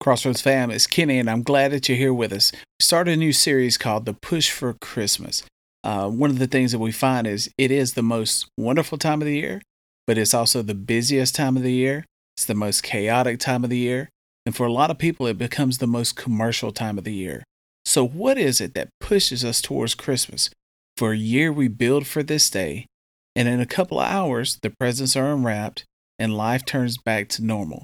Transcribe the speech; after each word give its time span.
Crossroads 0.00 0.40
fam, 0.40 0.70
it's 0.70 0.86
Kenny, 0.86 1.18
and 1.18 1.28
I'm 1.28 1.42
glad 1.42 1.72
that 1.72 1.88
you're 1.88 1.98
here 1.98 2.14
with 2.14 2.32
us. 2.32 2.52
We 2.52 2.58
started 2.84 3.14
a 3.14 3.16
new 3.16 3.32
series 3.32 3.76
called 3.76 4.06
The 4.06 4.14
Push 4.14 4.50
for 4.52 4.72
Christmas. 4.74 5.42
Uh, 5.82 6.08
one 6.08 6.30
of 6.30 6.38
the 6.38 6.46
things 6.46 6.70
that 6.70 6.78
we 6.78 6.92
find 6.92 7.26
is 7.26 7.50
it 7.58 7.72
is 7.72 7.94
the 7.94 8.02
most 8.02 8.48
wonderful 8.56 8.96
time 8.96 9.20
of 9.20 9.26
the 9.26 9.36
year, 9.36 9.60
but 10.06 10.16
it's 10.16 10.34
also 10.34 10.62
the 10.62 10.76
busiest 10.76 11.34
time 11.34 11.56
of 11.56 11.64
the 11.64 11.72
year. 11.72 12.04
It's 12.36 12.44
the 12.44 12.54
most 12.54 12.84
chaotic 12.84 13.40
time 13.40 13.64
of 13.64 13.70
the 13.70 13.78
year. 13.78 14.08
And 14.46 14.54
for 14.54 14.66
a 14.66 14.72
lot 14.72 14.92
of 14.92 14.98
people, 14.98 15.26
it 15.26 15.36
becomes 15.36 15.78
the 15.78 15.88
most 15.88 16.14
commercial 16.14 16.70
time 16.70 16.96
of 16.96 17.02
the 17.02 17.12
year. 17.12 17.42
So, 17.84 18.06
what 18.06 18.38
is 18.38 18.60
it 18.60 18.74
that 18.74 18.90
pushes 19.00 19.44
us 19.44 19.60
towards 19.60 19.96
Christmas? 19.96 20.48
For 20.96 21.10
a 21.10 21.16
year, 21.16 21.52
we 21.52 21.66
build 21.66 22.06
for 22.06 22.22
this 22.22 22.48
day, 22.50 22.86
and 23.34 23.48
in 23.48 23.60
a 23.60 23.66
couple 23.66 23.98
of 23.98 24.08
hours, 24.08 24.60
the 24.62 24.70
presents 24.70 25.16
are 25.16 25.32
unwrapped 25.32 25.84
and 26.20 26.36
life 26.36 26.64
turns 26.64 26.98
back 26.98 27.28
to 27.30 27.44
normal. 27.44 27.82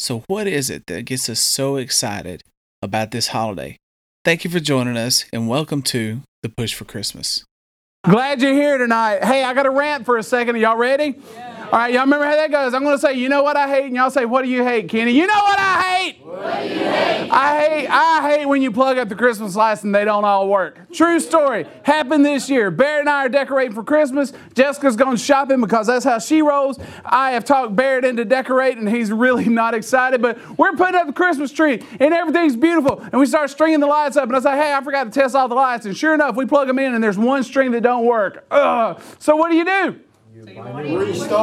So, 0.00 0.22
what 0.28 0.46
is 0.46 0.70
it 0.70 0.86
that 0.86 1.06
gets 1.06 1.28
us 1.28 1.40
so 1.40 1.74
excited 1.74 2.44
about 2.80 3.10
this 3.10 3.28
holiday? 3.28 3.76
Thank 4.24 4.44
you 4.44 4.50
for 4.50 4.60
joining 4.60 4.96
us 4.96 5.24
and 5.32 5.48
welcome 5.48 5.82
to 5.82 6.20
the 6.40 6.48
Push 6.48 6.74
for 6.74 6.84
Christmas. 6.84 7.44
Glad 8.04 8.40
you're 8.40 8.52
here 8.52 8.78
tonight. 8.78 9.24
Hey, 9.24 9.42
I 9.42 9.52
got 9.54 9.66
a 9.66 9.70
rant 9.70 10.06
for 10.06 10.16
a 10.16 10.22
second. 10.22 10.54
Are 10.54 10.58
y'all 10.58 10.76
ready? 10.76 11.16
Yeah. 11.34 11.47
All 11.70 11.78
right, 11.78 11.92
y'all 11.92 12.04
remember 12.04 12.24
how 12.24 12.34
that 12.34 12.50
goes. 12.50 12.72
I'm 12.72 12.82
going 12.82 12.96
to 12.96 13.00
say, 13.00 13.12
you 13.12 13.28
know 13.28 13.42
what 13.42 13.54
I 13.54 13.68
hate? 13.68 13.84
And 13.84 13.94
y'all 13.94 14.08
say, 14.08 14.24
what 14.24 14.40
do 14.42 14.48
you 14.48 14.64
hate, 14.64 14.88
Kenny? 14.88 15.10
You 15.10 15.26
know 15.26 15.34
what 15.34 15.58
I 15.58 15.82
hate? 15.82 16.24
What 16.24 16.62
do 16.62 16.66
you 16.66 16.78
hate? 16.78 17.28
I 17.30 17.60
hate, 17.60 17.86
I 17.88 18.30
hate 18.30 18.46
when 18.46 18.62
you 18.62 18.72
plug 18.72 18.96
up 18.96 19.10
the 19.10 19.14
Christmas 19.14 19.54
lights 19.54 19.82
and 19.82 19.94
they 19.94 20.06
don't 20.06 20.24
all 20.24 20.48
work. 20.48 20.90
True 20.92 21.20
story. 21.20 21.66
Happened 21.82 22.24
this 22.24 22.48
year. 22.48 22.70
Barrett 22.70 23.00
and 23.00 23.10
I 23.10 23.26
are 23.26 23.28
decorating 23.28 23.74
for 23.74 23.84
Christmas. 23.84 24.32
Jessica's 24.54 24.96
going 24.96 25.18
shopping 25.18 25.60
because 25.60 25.88
that's 25.88 26.06
how 26.06 26.18
she 26.20 26.40
rolls. 26.40 26.78
I 27.04 27.32
have 27.32 27.44
talked 27.44 27.76
Barrett 27.76 28.06
into 28.06 28.24
decorating. 28.24 28.86
And 28.86 28.96
he's 28.96 29.12
really 29.12 29.50
not 29.50 29.74
excited, 29.74 30.22
but 30.22 30.38
we're 30.56 30.72
putting 30.72 30.94
up 30.94 31.06
the 31.06 31.12
Christmas 31.12 31.52
tree 31.52 31.82
and 32.00 32.14
everything's 32.14 32.56
beautiful. 32.56 33.00
And 33.00 33.20
we 33.20 33.26
start 33.26 33.50
stringing 33.50 33.80
the 33.80 33.86
lights 33.86 34.16
up. 34.16 34.24
And 34.26 34.36
I 34.36 34.40
say, 34.40 34.52
hey, 34.52 34.72
I 34.72 34.82
forgot 34.82 35.04
to 35.04 35.10
test 35.10 35.34
all 35.34 35.48
the 35.48 35.54
lights. 35.54 35.84
And 35.84 35.94
sure 35.94 36.14
enough, 36.14 36.34
we 36.34 36.46
plug 36.46 36.66
them 36.66 36.78
in 36.78 36.94
and 36.94 37.04
there's 37.04 37.18
one 37.18 37.42
string 37.42 37.72
that 37.72 37.82
don't 37.82 38.06
work. 38.06 38.46
Ugh. 38.50 39.02
So 39.18 39.36
what 39.36 39.50
do 39.50 39.56
you 39.58 39.66
do? 39.66 40.00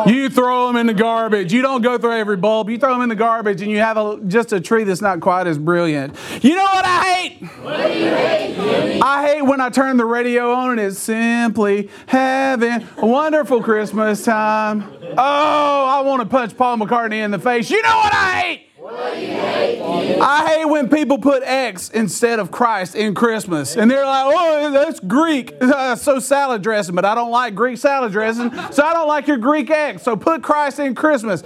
You 0.07 0.29
throw 0.29 0.67
them 0.67 0.75
in 0.75 0.88
the 0.88 0.93
garbage. 0.93 1.51
You 1.53 1.61
don't 1.61 1.81
go 1.81 1.97
through 1.97 2.13
every 2.13 2.38
bulb. 2.38 2.69
You 2.69 2.77
throw 2.77 2.93
them 2.93 3.01
in 3.01 3.09
the 3.09 3.15
garbage, 3.15 3.61
and 3.61 3.71
you 3.71 3.79
have 3.79 3.97
a, 3.97 4.19
just 4.27 4.53
a 4.53 4.59
tree 4.59 4.83
that's 4.83 5.01
not 5.01 5.19
quite 5.19 5.47
as 5.47 5.57
brilliant. 5.57 6.15
You 6.41 6.55
know 6.55 6.63
what 6.63 6.85
I 6.85 7.13
hate? 7.13 7.47
What 7.61 7.77
do 7.77 7.93
you 7.93 8.05
hate? 8.05 9.01
I 9.01 9.27
hate 9.27 9.41
when 9.41 9.61
I 9.61 9.69
turn 9.69 9.97
the 9.97 10.05
radio 10.05 10.53
on 10.53 10.71
and 10.71 10.79
it's 10.79 10.99
simply 10.99 11.89
having 12.07 12.88
a 12.97 13.05
wonderful 13.05 13.61
Christmas 13.61 14.23
time. 14.23 14.83
Oh, 15.17 15.85
I 15.88 16.01
want 16.01 16.21
to 16.21 16.27
punch 16.27 16.57
Paul 16.57 16.77
McCartney 16.77 17.23
in 17.23 17.31
the 17.31 17.39
face. 17.39 17.69
You 17.69 17.81
know 17.81 17.95
what 17.95 18.13
I 18.13 18.39
hate? 18.39 18.64
I 18.88 20.45
hate 20.47 20.66
when 20.66 20.89
people 20.89 21.17
put 21.17 21.44
X 21.44 21.89
instead 21.89 22.39
of 22.39 22.52
Christ 22.52 22.95
in 22.95 23.16
Christmas. 23.16 23.75
And 23.75 23.89
they're 23.89 24.05
like, 24.05 24.25
oh, 24.28 24.72
that's 24.72 25.00
Greek. 25.00 25.53
Uh, 25.75 25.95
so 25.95 26.19
salad 26.19 26.61
dressing, 26.61 26.95
but 26.95 27.03
I 27.03 27.16
don't 27.16 27.31
like 27.31 27.53
Greek 27.53 27.78
salad 27.78 28.11
dressing, 28.11 28.50
so 28.72 28.83
I 28.83 28.94
don't 28.94 29.08
like 29.08 29.28
your 29.28 29.38
Greek 29.38 29.69
X. 29.69 30.03
So 30.03 30.16
put 30.16 30.41
Christ 30.41 30.80
in 30.80 30.95
Christmas. 30.95 31.44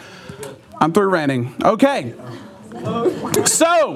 I'm 0.79 0.93
through 0.93 1.07
ranting. 1.07 1.55
Okay. 1.63 2.13
So, 3.45 3.93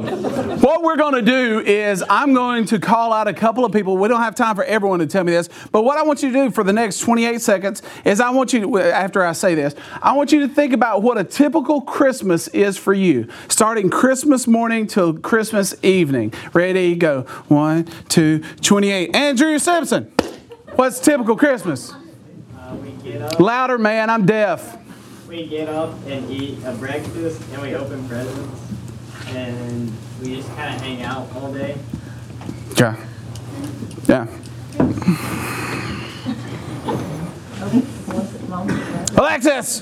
what 0.57 0.83
we're 0.83 0.97
going 0.97 1.13
to 1.13 1.21
do 1.21 1.59
is 1.61 2.03
I'm 2.09 2.33
going 2.33 2.65
to 2.65 2.79
call 2.79 3.13
out 3.13 3.29
a 3.29 3.33
couple 3.33 3.63
of 3.63 3.71
people. 3.71 3.97
We 3.97 4.09
don't 4.09 4.21
have 4.21 4.35
time 4.35 4.55
for 4.55 4.63
everyone 4.65 4.99
to 4.99 5.07
tell 5.07 5.23
me 5.23 5.31
this, 5.31 5.47
but 5.71 5.83
what 5.83 5.97
I 5.97 6.03
want 6.03 6.21
you 6.21 6.31
to 6.31 6.45
do 6.45 6.51
for 6.51 6.65
the 6.65 6.73
next 6.73 6.99
28 6.99 7.41
seconds 7.41 7.81
is 8.03 8.19
I 8.19 8.31
want 8.31 8.51
you 8.51 8.61
to, 8.61 8.79
after 8.79 9.23
I 9.23 9.31
say 9.31 9.55
this, 9.55 9.73
I 10.01 10.13
want 10.13 10.33
you 10.33 10.41
to 10.41 10.53
think 10.53 10.73
about 10.73 11.01
what 11.01 11.17
a 11.17 11.23
typical 11.23 11.81
Christmas 11.81 12.49
is 12.49 12.77
for 12.77 12.93
you, 12.93 13.29
starting 13.47 13.89
Christmas 13.89 14.47
morning 14.47 14.85
till 14.85 15.13
Christmas 15.13 15.75
evening. 15.81 16.33
Ready, 16.51 16.95
go. 16.95 17.21
One, 17.47 17.85
two, 18.09 18.39
28. 18.61 19.15
Andrew 19.15 19.59
Simpson, 19.59 20.11
what's 20.75 20.99
typical 20.99 21.37
Christmas? 21.37 21.93
Uh, 22.57 23.35
Louder, 23.39 23.77
man, 23.77 24.09
I'm 24.09 24.25
deaf. 24.25 24.77
We 25.27 25.47
get 25.47 25.69
up 25.69 25.97
and 26.05 26.29
eat 26.29 26.59
a 26.65 26.73
breakfast 26.73 27.41
and 27.53 27.61
we 27.61 27.75
open 27.75 28.07
presents 28.07 28.72
and 29.35 29.91
we 30.21 30.35
just 30.35 30.49
kind 30.55 30.75
of 30.75 30.81
hang 30.81 31.01
out 31.03 31.27
all 31.35 31.53
day. 31.53 31.77
Yeah. 32.77 32.95
Yeah. 34.07 34.27
Alexis, 39.17 39.81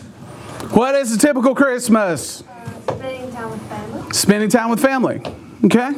what 0.71 0.95
is 0.95 1.13
a 1.13 1.17
typical 1.17 1.55
Christmas? 1.55 2.41
Uh, 2.41 2.93
spending 2.95 3.31
time 3.31 3.49
with 3.51 3.61
family. 3.69 4.13
Spending 4.13 4.49
time 4.49 4.69
with 4.69 4.79
family. 4.79 5.21
Okay. 5.65 5.91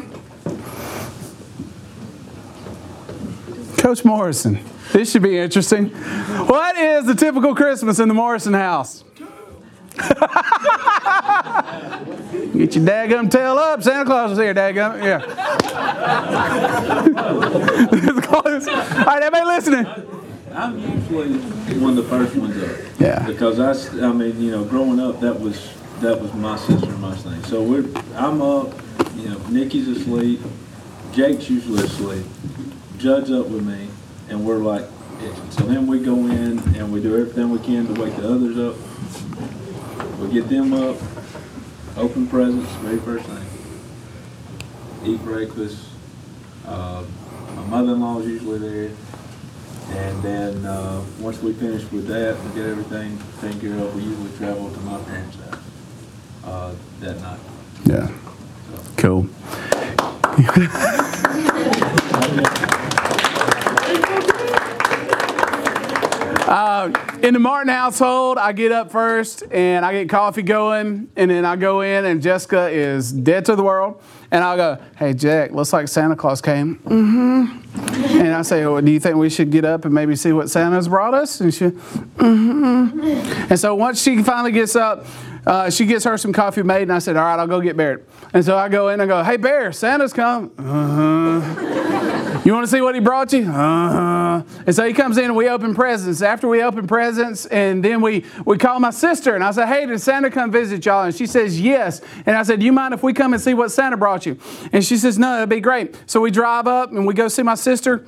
Coach 3.78 4.06
Morrison, 4.06 4.60
this 4.94 5.12
should 5.12 5.24
be 5.24 5.38
interesting. 5.38 5.90
What 5.90 6.78
is 6.78 7.06
the 7.06 7.16
typical 7.16 7.54
Christmas 7.54 8.00
in 8.00 8.08
the 8.08 8.14
Morrison 8.14 8.54
house? 8.54 9.04
Get 12.54 12.76
your 12.76 12.86
daggum 12.86 13.30
tail 13.30 13.58
up. 13.58 13.84
Santa 13.84 14.06
Claus 14.06 14.32
is 14.32 14.38
here, 14.38 14.54
daggum. 14.54 15.04
Yeah. 15.04 15.22
All 18.34 18.42
right, 19.06 19.24
everybody 19.24 19.46
listening. 19.46 19.86
I'm 20.52 20.80
usually 20.80 21.38
one 21.80 21.98
of 21.98 21.98
the 21.98 22.10
first 22.10 22.36
ones 22.36 22.62
up. 22.62 23.00
Yeah. 23.00 23.26
Because 23.26 23.60
I, 23.60 24.06
I 24.06 24.12
mean, 24.12 24.40
you 24.42 24.52
know, 24.52 24.64
growing 24.64 25.00
up, 25.00 25.20
that 25.22 25.40
was 25.40 25.70
that 26.00 26.20
was 26.20 26.34
my 26.34 26.58
sister 26.58 26.90
and 26.90 27.00
my 27.00 27.16
thing. 27.16 27.44
So 27.44 27.64
we're, 27.64 27.86
I'm 28.16 28.42
up. 28.42 28.74
You 29.16 29.30
know, 29.30 29.38
Nikki's 29.50 29.88
asleep. 29.88 30.42
Jake's 31.12 31.50
usually 31.50 31.84
asleep. 31.84 32.26
Judd's 32.98 33.32
up 33.32 33.48
with 33.48 33.64
me, 33.64 33.88
and 34.30 34.46
we're 34.46 34.58
like, 34.58 34.86
so 35.52 35.64
then 35.64 35.88
we 35.88 36.00
go 36.00 36.16
in 36.16 36.60
and 36.76 36.92
we 36.92 37.02
do 37.02 37.16
everything 37.16 37.50
we 37.50 37.60
can 37.60 37.94
to 37.94 38.02
wake 38.02 38.16
the 38.16 38.30
others 38.30 38.58
up. 38.58 38.76
We 40.24 40.32
get 40.32 40.48
them 40.48 40.72
up, 40.72 40.96
open 41.98 42.28
presents, 42.28 42.72
very 42.76 42.98
first 43.00 43.26
thing. 43.26 43.46
Eat 45.06 45.22
breakfast. 45.22 45.86
Uh, 46.66 47.04
my 47.58 47.66
mother-in-law 47.66 48.20
is 48.20 48.28
usually 48.28 48.60
there. 48.60 48.92
And 49.90 50.24
then, 50.24 50.66
uh, 50.66 51.04
once 51.20 51.42
we 51.42 51.52
finish 51.52 51.92
with 51.92 52.08
that 52.08 52.38
and 52.38 52.56
get 52.56 52.68
everything 52.68 53.20
taken 53.42 53.60
care 53.60 53.78
of, 53.78 53.94
we 53.94 54.04
usually 54.04 54.32
travel 54.38 54.72
to 54.72 54.80
my 54.80 54.98
parents' 55.02 55.36
house, 55.36 55.60
uh, 56.46 56.74
that 57.02 57.20
night. 57.20 57.40
Yeah. 57.86 58.10
Cool. 58.96 59.28
Uh, 66.84 67.18
in 67.22 67.34
the 67.34 67.40
Martin 67.40 67.70
household, 67.70 68.38
I 68.38 68.52
get 68.52 68.74
up 68.74 68.92
first 68.92 69.44
and 69.52 69.86
I 69.86 69.94
get 69.94 70.10
coffee 70.10 70.42
going, 70.42 71.10
and 71.16 71.32
then 71.32 71.46
I 71.46 71.56
go 71.56 71.80
in, 71.80 72.04
and 72.04 72.22
Jessica 72.22 72.68
is 72.68 73.12
dead 73.14 73.46
to 73.46 73.56
the 73.56 73.64
world. 73.64 74.02
And 74.32 74.44
I'll 74.44 74.58
go, 74.58 74.84
Hey, 74.98 75.14
Jack, 75.14 75.52
looks 75.52 75.72
like 75.72 75.88
Santa 75.88 76.16
Claus 76.16 76.42
came. 76.42 76.78
Mm-hmm. 76.80 78.18
And 78.20 78.34
I 78.34 78.42
say, 78.42 78.66
well, 78.66 78.82
Do 78.82 78.92
you 78.92 79.00
think 79.00 79.16
we 79.16 79.30
should 79.30 79.50
get 79.50 79.64
up 79.64 79.86
and 79.86 79.94
maybe 79.94 80.16
see 80.18 80.34
what 80.34 80.50
Santa's 80.50 80.90
brought 80.90 81.14
us? 81.14 81.40
And 81.40 81.54
she, 81.54 81.66
mm-hmm. 81.66 83.00
And 83.50 83.60
so 83.60 83.76
once 83.76 84.02
she 84.02 84.22
finally 84.22 84.52
gets 84.52 84.76
up, 84.76 85.06
uh, 85.46 85.70
she 85.70 85.86
gets 85.86 86.04
her 86.06 86.18
some 86.18 86.34
coffee 86.34 86.64
made, 86.64 86.84
and 86.84 86.94
I 86.94 87.00
said, 87.00 87.16
All 87.16 87.24
right, 87.24 87.40
I'll 87.40 87.48
go 87.48 87.62
get 87.62 87.78
Barrett. 87.78 88.10
And 88.34 88.44
so 88.44 88.58
I 88.58 88.68
go 88.68 88.90
in 88.90 89.00
and 89.00 89.04
I 89.04 89.06
go, 89.06 89.24
Hey, 89.24 89.38
Bear, 89.38 89.72
Santa's 89.72 90.12
come. 90.12 90.52
Uh-huh. 90.58 91.83
You 92.46 92.54
want 92.54 92.66
to 92.66 92.72
see 92.72 92.82
what 92.82 92.94
he 92.94 93.00
brought 93.00 93.32
you? 93.32 93.44
Uh-huh. 93.50 94.44
And 94.66 94.76
so 94.76 94.86
he 94.86 94.94
comes 94.94 95.18
in 95.18 95.26
and 95.26 95.36
we 95.36 95.48
open 95.48 95.74
presents. 95.74 96.22
After 96.22 96.48
we 96.50 96.62
open 96.62 96.88
presents, 96.88 97.46
and 97.46 97.84
then 97.84 98.02
we, 98.02 98.26
we 98.46 98.58
call 98.58 98.82
my 98.82 98.90
sister 98.90 99.34
and 99.34 99.44
I 99.44 99.52
said, 99.52 99.68
Hey, 99.68 99.86
did 99.86 100.02
Santa 100.02 100.30
come 100.30 100.52
visit 100.52 100.86
y'all? 100.86 101.06
And 101.06 101.16
she 101.16 101.26
says, 101.26 101.60
Yes. 101.60 102.02
And 102.26 102.36
I 102.36 102.44
said, 102.44 102.60
Do 102.60 102.66
you 102.66 102.74
mind 102.74 102.94
if 102.94 103.02
we 103.02 103.14
come 103.14 103.34
and 103.34 103.42
see 103.42 103.54
what 103.54 103.72
Santa 103.72 103.96
brought 103.96 104.26
you? 104.26 104.38
And 104.74 104.84
she 104.84 104.98
says, 104.98 105.18
No, 105.18 105.36
that'd 105.36 105.50
be 105.50 105.62
great. 105.62 105.96
So 106.06 106.20
we 106.20 106.32
drive 106.32 106.68
up 106.68 106.92
and 106.92 107.08
we 107.08 107.14
go 107.14 107.30
see 107.30 107.44
my 107.44 107.56
sister. 107.56 108.06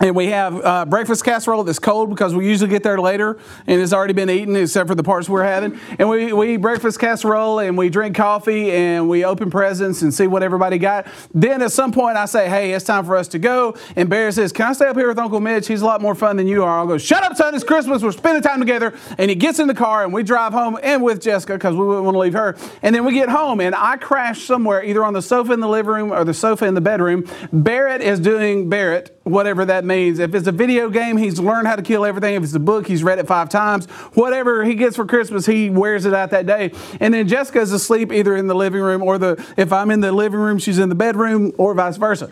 And 0.00 0.14
we 0.14 0.26
have 0.26 0.64
uh, 0.64 0.84
breakfast 0.84 1.24
casserole 1.24 1.64
that's 1.64 1.80
cold 1.80 2.08
because 2.08 2.32
we 2.32 2.46
usually 2.46 2.70
get 2.70 2.84
there 2.84 3.00
later 3.00 3.36
and 3.66 3.80
it's 3.80 3.92
already 3.92 4.12
been 4.12 4.30
eaten 4.30 4.54
except 4.54 4.88
for 4.88 4.94
the 4.94 5.02
parts 5.02 5.28
we're 5.28 5.42
having. 5.42 5.78
And 5.98 6.08
we, 6.08 6.32
we 6.32 6.54
eat 6.54 6.58
breakfast 6.58 7.00
casserole 7.00 7.58
and 7.58 7.76
we 7.76 7.88
drink 7.88 8.14
coffee 8.14 8.70
and 8.70 9.08
we 9.08 9.24
open 9.24 9.50
presents 9.50 10.02
and 10.02 10.14
see 10.14 10.28
what 10.28 10.44
everybody 10.44 10.78
got. 10.78 11.08
Then 11.34 11.62
at 11.62 11.72
some 11.72 11.90
point 11.90 12.16
I 12.16 12.26
say, 12.26 12.48
hey, 12.48 12.72
it's 12.74 12.84
time 12.84 13.04
for 13.04 13.16
us 13.16 13.26
to 13.28 13.40
go. 13.40 13.74
And 13.96 14.08
Barry 14.08 14.30
says, 14.30 14.52
can 14.52 14.68
I 14.68 14.72
stay 14.72 14.86
up 14.86 14.96
here 14.96 15.08
with 15.08 15.18
Uncle 15.18 15.40
Mitch? 15.40 15.66
He's 15.66 15.82
a 15.82 15.86
lot 15.86 16.00
more 16.00 16.14
fun 16.14 16.36
than 16.36 16.46
you 16.46 16.62
are. 16.62 16.78
I'll 16.78 16.86
go, 16.86 16.96
shut 16.96 17.24
up, 17.24 17.36
son, 17.36 17.56
it's 17.56 17.64
Christmas. 17.64 18.00
We're 18.00 18.12
spending 18.12 18.42
time 18.42 18.60
together. 18.60 18.94
And 19.18 19.28
he 19.28 19.34
gets 19.34 19.58
in 19.58 19.66
the 19.66 19.74
car 19.74 20.04
and 20.04 20.12
we 20.12 20.22
drive 20.22 20.52
home 20.52 20.78
and 20.80 21.02
with 21.02 21.20
Jessica 21.20 21.54
because 21.54 21.74
we 21.74 21.84
wouldn't 21.84 22.04
want 22.04 22.14
to 22.14 22.20
leave 22.20 22.34
her. 22.34 22.56
And 22.82 22.94
then 22.94 23.04
we 23.04 23.14
get 23.14 23.28
home 23.28 23.60
and 23.60 23.74
I 23.74 23.96
crash 23.96 24.42
somewhere 24.42 24.84
either 24.84 25.04
on 25.04 25.12
the 25.12 25.22
sofa 25.22 25.52
in 25.52 25.58
the 25.58 25.68
living 25.68 25.90
room 25.90 26.12
or 26.12 26.22
the 26.22 26.34
sofa 26.34 26.66
in 26.66 26.74
the 26.74 26.80
bedroom. 26.80 27.28
Barrett 27.52 28.00
is 28.00 28.20
doing 28.20 28.68
Barrett, 28.68 29.18
whatever 29.24 29.64
that 29.64 29.77
means. 29.84 30.18
If 30.18 30.34
it's 30.34 30.46
a 30.46 30.52
video 30.52 30.88
game, 30.90 31.16
he's 31.16 31.38
learned 31.38 31.66
how 31.66 31.76
to 31.76 31.82
kill 31.82 32.04
everything. 32.04 32.34
If 32.34 32.42
it's 32.42 32.54
a 32.54 32.60
book, 32.60 32.86
he's 32.86 33.02
read 33.02 33.18
it 33.18 33.26
five 33.26 33.48
times. 33.48 33.86
Whatever 34.14 34.64
he 34.64 34.74
gets 34.74 34.96
for 34.96 35.06
Christmas, 35.06 35.46
he 35.46 35.70
wears 35.70 36.04
it 36.04 36.14
out 36.14 36.30
that 36.30 36.46
day. 36.46 36.72
And 37.00 37.14
then 37.14 37.26
Jessica's 37.28 37.72
asleep 37.72 38.12
either 38.12 38.36
in 38.36 38.46
the 38.46 38.54
living 38.54 38.80
room 38.80 39.02
or 39.02 39.18
the 39.18 39.44
if 39.56 39.72
I'm 39.72 39.90
in 39.90 40.00
the 40.00 40.12
living 40.12 40.40
room, 40.40 40.58
she's 40.58 40.78
in 40.78 40.88
the 40.88 40.94
bedroom, 40.94 41.52
or 41.58 41.74
vice 41.74 41.96
versa. 41.96 42.30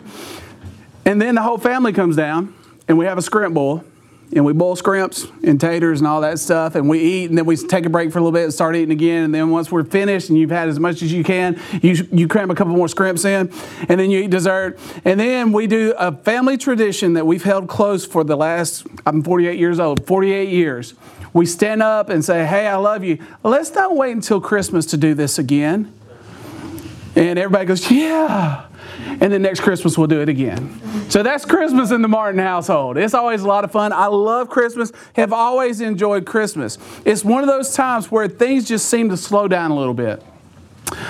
And 1.05 1.21
then 1.21 1.35
the 1.35 1.41
whole 1.41 1.57
family 1.57 1.93
comes 1.93 2.15
down 2.15 2.53
and 2.87 2.97
we 2.97 3.05
have 3.05 3.17
a 3.17 3.21
scrimp 3.21 3.53
boil 3.53 3.83
and 4.33 4.43
we 4.43 4.53
boil 4.53 4.75
scrimps 4.75 5.27
and 5.43 5.59
taters 5.59 5.99
and 5.99 6.07
all 6.07 6.21
that 6.21 6.39
stuff 6.39 6.75
and 6.75 6.89
we 6.89 6.99
eat 6.99 7.29
and 7.29 7.37
then 7.37 7.45
we 7.45 7.55
take 7.55 7.85
a 7.85 7.89
break 7.89 8.11
for 8.11 8.19
a 8.19 8.21
little 8.21 8.33
bit 8.33 8.43
and 8.43 8.53
start 8.53 8.75
eating 8.75 8.91
again 8.91 9.23
and 9.23 9.33
then 9.33 9.49
once 9.49 9.71
we're 9.71 9.83
finished 9.83 10.29
and 10.29 10.37
you've 10.37 10.51
had 10.51 10.67
as 10.67 10.79
much 10.79 11.01
as 11.01 11.11
you 11.11 11.23
can 11.23 11.59
you, 11.81 12.07
you 12.11 12.27
cram 12.27 12.51
a 12.51 12.55
couple 12.55 12.73
more 12.73 12.87
scrimps 12.87 13.25
in 13.25 13.51
and 13.87 13.99
then 13.99 14.11
you 14.11 14.19
eat 14.21 14.29
dessert. 14.29 14.77
And 15.05 15.19
then 15.19 15.51
we 15.51 15.67
do 15.67 15.93
a 15.97 16.11
family 16.11 16.57
tradition 16.57 17.13
that 17.13 17.25
we've 17.25 17.43
held 17.43 17.67
close 17.67 18.05
for 18.05 18.23
the 18.23 18.35
last 18.35 18.85
i'm 19.05 19.23
48 19.23 19.57
years 19.57 19.79
old 19.79 20.05
48 20.05 20.49
years. 20.49 20.93
We 21.33 21.45
stand 21.45 21.83
up 21.83 22.09
and 22.09 22.23
say 22.23 22.45
hey 22.45 22.67
i 22.67 22.75
love 22.75 23.03
you. 23.03 23.19
Let's 23.43 23.73
not 23.73 23.95
wait 23.95 24.11
until 24.11 24.41
christmas 24.41 24.85
to 24.87 24.97
do 24.97 25.13
this 25.13 25.39
again 25.39 25.93
and 27.17 27.37
everybody 27.39 27.65
goes 27.65 27.89
yeah 27.91 28.67
and 29.19 29.31
then 29.33 29.41
next 29.41 29.61
Christmas 29.61 29.97
we'll 29.97 30.07
do 30.07 30.21
it 30.21 30.29
again. 30.29 30.79
So 31.09 31.23
that's 31.23 31.45
Christmas 31.45 31.91
in 31.91 32.01
the 32.01 32.07
Martin 32.07 32.39
household. 32.39 32.97
It's 32.97 33.13
always 33.13 33.41
a 33.41 33.47
lot 33.47 33.63
of 33.63 33.71
fun. 33.71 33.93
I 33.93 34.07
love 34.07 34.49
Christmas, 34.49 34.91
have 35.13 35.33
always 35.33 35.81
enjoyed 35.81 36.25
Christmas. 36.25 36.77
It's 37.05 37.23
one 37.23 37.43
of 37.43 37.47
those 37.47 37.73
times 37.73 38.11
where 38.11 38.27
things 38.27 38.67
just 38.67 38.89
seem 38.89 39.09
to 39.09 39.17
slow 39.17 39.47
down 39.47 39.71
a 39.71 39.75
little 39.75 39.93
bit. 39.93 40.23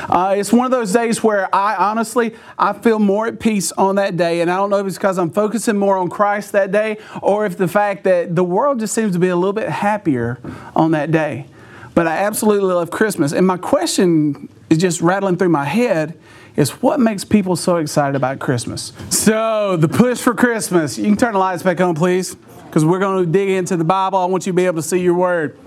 Uh, 0.09 0.35
it's 0.37 0.51
one 0.51 0.65
of 0.65 0.71
those 0.71 0.91
days 0.91 1.23
where 1.23 1.53
I 1.53 1.75
honestly 1.75 2.33
I 2.57 2.73
feel 2.73 2.97
more 2.97 3.27
at 3.27 3.39
peace 3.39 3.71
on 3.73 3.95
that 3.95 4.17
day, 4.17 4.41
and 4.41 4.49
I 4.49 4.57
don't 4.57 4.71
know 4.71 4.79
if 4.79 4.87
it's 4.87 4.97
because 4.97 5.19
I'm 5.19 5.29
focusing 5.29 5.77
more 5.77 5.97
on 5.97 6.09
Christ 6.09 6.53
that 6.53 6.71
day, 6.71 6.97
or 7.21 7.45
if 7.45 7.57
the 7.57 7.67
fact 7.67 8.03
that 8.05 8.35
the 8.35 8.43
world 8.43 8.79
just 8.79 8.95
seems 8.95 9.13
to 9.13 9.19
be 9.19 9.27
a 9.27 9.35
little 9.35 9.53
bit 9.53 9.69
happier 9.69 10.39
on 10.75 10.91
that 10.91 11.11
day. 11.11 11.45
But 11.93 12.07
I 12.07 12.17
absolutely 12.17 12.73
love 12.73 12.89
Christmas, 12.89 13.33
and 13.33 13.45
my 13.45 13.57
question 13.57 14.49
is 14.69 14.77
just 14.77 15.01
rattling 15.01 15.37
through 15.37 15.49
my 15.49 15.65
head: 15.65 16.17
is 16.55 16.71
what 16.81 16.99
makes 16.99 17.23
people 17.23 17.55
so 17.55 17.77
excited 17.77 18.15
about 18.15 18.39
Christmas. 18.39 18.93
So, 19.09 19.77
the 19.77 19.87
push 19.87 20.19
for 20.19 20.33
Christmas. 20.33 20.97
You 20.97 21.05
can 21.05 21.17
turn 21.17 21.33
the 21.33 21.39
lights 21.39 21.63
back 21.63 21.79
on, 21.79 21.95
please, 21.95 22.35
because 22.65 22.83
we're 22.83 22.99
going 22.99 23.25
to 23.25 23.31
dig 23.31 23.49
into 23.49 23.77
the 23.77 23.83
Bible. 23.83 24.19
I 24.19 24.25
want 24.25 24.45
you 24.45 24.51
to 24.51 24.55
be 24.55 24.65
able 24.65 24.77
to 24.77 24.87
see 24.87 24.99
your 24.99 25.13
word. 25.13 25.57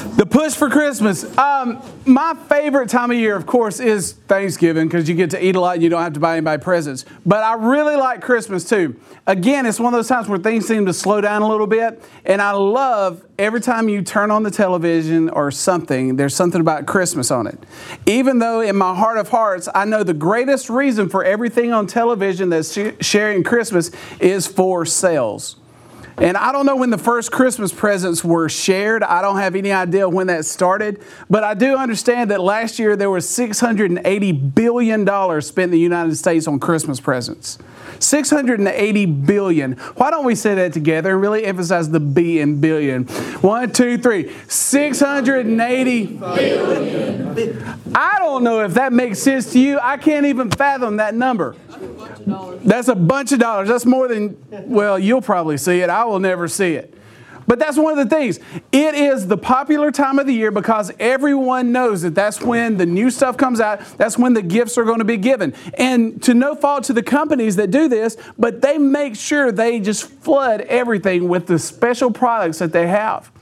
The 0.00 0.24
push 0.24 0.54
for 0.54 0.70
Christmas. 0.70 1.24
Um, 1.36 1.82
my 2.06 2.34
favorite 2.48 2.88
time 2.88 3.10
of 3.10 3.18
year, 3.18 3.36
of 3.36 3.44
course, 3.44 3.80
is 3.80 4.12
Thanksgiving 4.12 4.88
because 4.88 5.08
you 5.08 5.14
get 5.14 5.30
to 5.30 5.44
eat 5.44 5.56
a 5.56 5.60
lot 5.60 5.74
and 5.74 5.82
you 5.82 5.90
don't 5.90 6.00
have 6.02 6.14
to 6.14 6.20
buy 6.20 6.38
anybody 6.38 6.62
presents. 6.62 7.04
But 7.26 7.44
I 7.44 7.54
really 7.54 7.96
like 7.96 8.22
Christmas 8.22 8.66
too. 8.66 8.98
Again, 9.26 9.66
it's 9.66 9.78
one 9.78 9.92
of 9.92 9.98
those 9.98 10.08
times 10.08 10.26
where 10.26 10.38
things 10.38 10.66
seem 10.66 10.86
to 10.86 10.94
slow 10.94 11.20
down 11.20 11.42
a 11.42 11.48
little 11.48 11.66
bit. 11.66 12.02
And 12.24 12.40
I 12.40 12.52
love 12.52 13.24
every 13.38 13.60
time 13.60 13.88
you 13.90 14.00
turn 14.00 14.30
on 14.30 14.42
the 14.42 14.50
television 14.50 15.28
or 15.28 15.50
something, 15.50 16.16
there's 16.16 16.34
something 16.34 16.60
about 16.62 16.86
Christmas 16.86 17.30
on 17.30 17.46
it. 17.46 17.58
Even 18.06 18.38
though 18.38 18.60
in 18.62 18.76
my 18.76 18.94
heart 18.94 19.18
of 19.18 19.28
hearts, 19.28 19.68
I 19.74 19.84
know 19.84 20.02
the 20.02 20.14
greatest 20.14 20.70
reason 20.70 21.10
for 21.10 21.24
everything 21.24 21.72
on 21.72 21.86
television 21.86 22.48
that's 22.48 22.78
sharing 23.00 23.44
Christmas 23.44 23.90
is 24.18 24.46
for 24.46 24.86
sales. 24.86 25.56
And 26.20 26.36
I 26.36 26.52
don't 26.52 26.66
know 26.66 26.76
when 26.76 26.90
the 26.90 26.98
first 26.98 27.32
Christmas 27.32 27.72
presents 27.72 28.22
were 28.22 28.50
shared. 28.50 29.02
I 29.02 29.22
don't 29.22 29.38
have 29.38 29.56
any 29.56 29.72
idea 29.72 30.06
when 30.06 30.26
that 30.26 30.44
started. 30.44 31.00
But 31.30 31.44
I 31.44 31.54
do 31.54 31.76
understand 31.76 32.30
that 32.30 32.42
last 32.42 32.78
year 32.78 32.94
there 32.94 33.08
was 33.08 33.26
$680 33.26 34.54
billion 34.54 35.40
spent 35.40 35.64
in 35.64 35.70
the 35.70 35.78
United 35.78 36.16
States 36.16 36.46
on 36.46 36.60
Christmas 36.60 37.00
presents. 37.00 37.56
680 38.00 39.06
billion. 39.06 39.72
Why 39.72 40.10
don't 40.10 40.26
we 40.26 40.34
say 40.34 40.54
that 40.56 40.74
together 40.74 41.12
and 41.12 41.22
really 41.22 41.46
emphasize 41.46 41.90
the 41.90 42.00
B 42.00 42.38
in 42.40 42.60
billion? 42.60 43.04
One, 43.40 43.72
two, 43.72 43.96
three. 43.96 44.30
680 44.46 46.06
billion. 46.06 47.80
I 47.94 48.16
don't 48.18 48.44
know 48.44 48.60
if 48.60 48.74
that 48.74 48.92
makes 48.92 49.20
sense 49.20 49.52
to 49.52 49.58
you. 49.58 49.78
I 49.82 49.96
can't 49.96 50.26
even 50.26 50.50
fathom 50.50 50.98
that 50.98 51.14
number. 51.14 51.56
That's 52.64 52.88
a 52.88 52.94
bunch 52.94 53.32
of 53.32 53.38
dollars. 53.38 53.68
That's 53.68 53.86
more 53.86 54.08
than, 54.08 54.36
well, 54.50 54.98
you'll 54.98 55.22
probably 55.22 55.56
see 55.56 55.80
it. 55.80 55.90
I 55.90 56.04
will 56.04 56.20
never 56.20 56.48
see 56.48 56.74
it. 56.74 56.94
But 57.46 57.58
that's 57.58 57.76
one 57.76 57.98
of 57.98 58.08
the 58.08 58.14
things. 58.14 58.38
It 58.70 58.94
is 58.94 59.26
the 59.26 59.36
popular 59.36 59.90
time 59.90 60.20
of 60.20 60.26
the 60.28 60.32
year 60.32 60.52
because 60.52 60.92
everyone 61.00 61.72
knows 61.72 62.02
that 62.02 62.14
that's 62.14 62.40
when 62.40 62.76
the 62.76 62.86
new 62.86 63.10
stuff 63.10 63.36
comes 63.36 63.60
out. 63.60 63.80
That's 63.96 64.16
when 64.16 64.34
the 64.34 64.42
gifts 64.42 64.78
are 64.78 64.84
going 64.84 65.00
to 65.00 65.04
be 65.04 65.16
given. 65.16 65.54
And 65.74 66.22
to 66.22 66.32
no 66.32 66.54
fault 66.54 66.84
to 66.84 66.92
the 66.92 67.02
companies 67.02 67.56
that 67.56 67.72
do 67.72 67.88
this, 67.88 68.16
but 68.38 68.62
they 68.62 68.78
make 68.78 69.16
sure 69.16 69.50
they 69.50 69.80
just 69.80 70.04
flood 70.04 70.60
everything 70.60 71.28
with 71.28 71.48
the 71.48 71.58
special 71.58 72.12
products 72.12 72.58
that 72.58 72.72
they 72.72 72.86
have. 72.86 73.32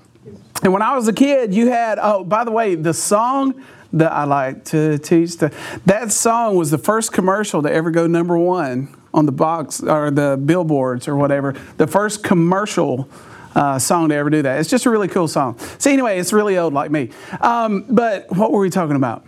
And 0.63 0.73
when 0.73 0.81
I 0.81 0.97
was 0.97 1.07
a 1.07 1.13
kid, 1.13 1.53
you 1.53 1.69
had, 1.69 1.99
oh, 2.01 2.25
by 2.25 2.45
the 2.45 2.51
way, 2.51 2.77
the 2.77 2.95
song 2.95 3.63
that 3.93 4.13
I 4.13 4.25
like 4.25 4.65
to 4.67 4.99
teach, 4.99 5.39
the, 5.39 5.55
that 5.87 6.13
song 6.13 6.57
was 6.57 6.71
the 6.71 6.79
first 6.79 7.13
commercial 7.13 7.63
to 7.63 7.73
ever 7.73 7.91
go 7.91 8.07
number 8.07 8.37
one 8.37 8.95
on 9.15 9.27
the 9.27 9.33
box 9.33 9.83
or 9.83 10.11
the 10.11 10.41
billboards 10.43 11.09
or 11.09 11.17
whatever. 11.17 11.55
The 11.79 11.87
first 11.87 12.23
commercial 12.23 13.09
uh, 13.55 13.79
song 13.79 14.11
to 14.11 14.15
ever 14.15 14.31
do 14.31 14.43
that. 14.43 14.61
It's 14.61 14.71
just 14.71 14.87
a 14.87 14.91
really 14.91 15.09
cool 15.09 15.29
song. 15.29 15.59
See, 15.79 15.93
anyway, 15.93 16.19
it's 16.19 16.33
really 16.33 16.59
old 16.59 16.73
like 16.73 16.91
me. 16.91 17.11
Um, 17.41 17.85
but 17.89 18.31
what 18.31 18.53
were 18.53 18.61
we 18.61 18.71
talking 18.71 18.97
about? 18.97 19.25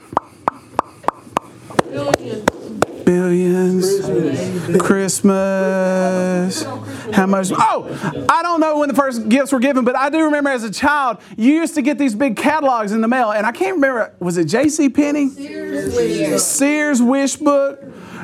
Billions. 3.10 4.80
Christmas. 4.80 6.62
How 7.12 7.26
much? 7.26 7.50
Oh, 7.50 8.24
I 8.28 8.40
don't 8.44 8.60
know 8.60 8.78
when 8.78 8.88
the 8.88 8.94
first 8.94 9.28
gifts 9.28 9.50
were 9.50 9.58
given, 9.58 9.84
but 9.84 9.96
I 9.96 10.10
do 10.10 10.22
remember 10.22 10.50
as 10.50 10.62
a 10.62 10.70
child, 10.70 11.18
you 11.36 11.54
used 11.54 11.74
to 11.74 11.82
get 11.82 11.98
these 11.98 12.14
big 12.14 12.36
catalogs 12.36 12.92
in 12.92 13.00
the 13.00 13.08
mail, 13.08 13.32
and 13.32 13.46
I 13.46 13.50
can't 13.50 13.74
remember, 13.74 14.14
was 14.20 14.36
it 14.36 14.44
J.C. 14.44 14.90
Penney? 14.90 15.28
Sears. 15.28 16.46
Sears 16.46 17.02
Wish 17.02 17.34
Book 17.34 17.82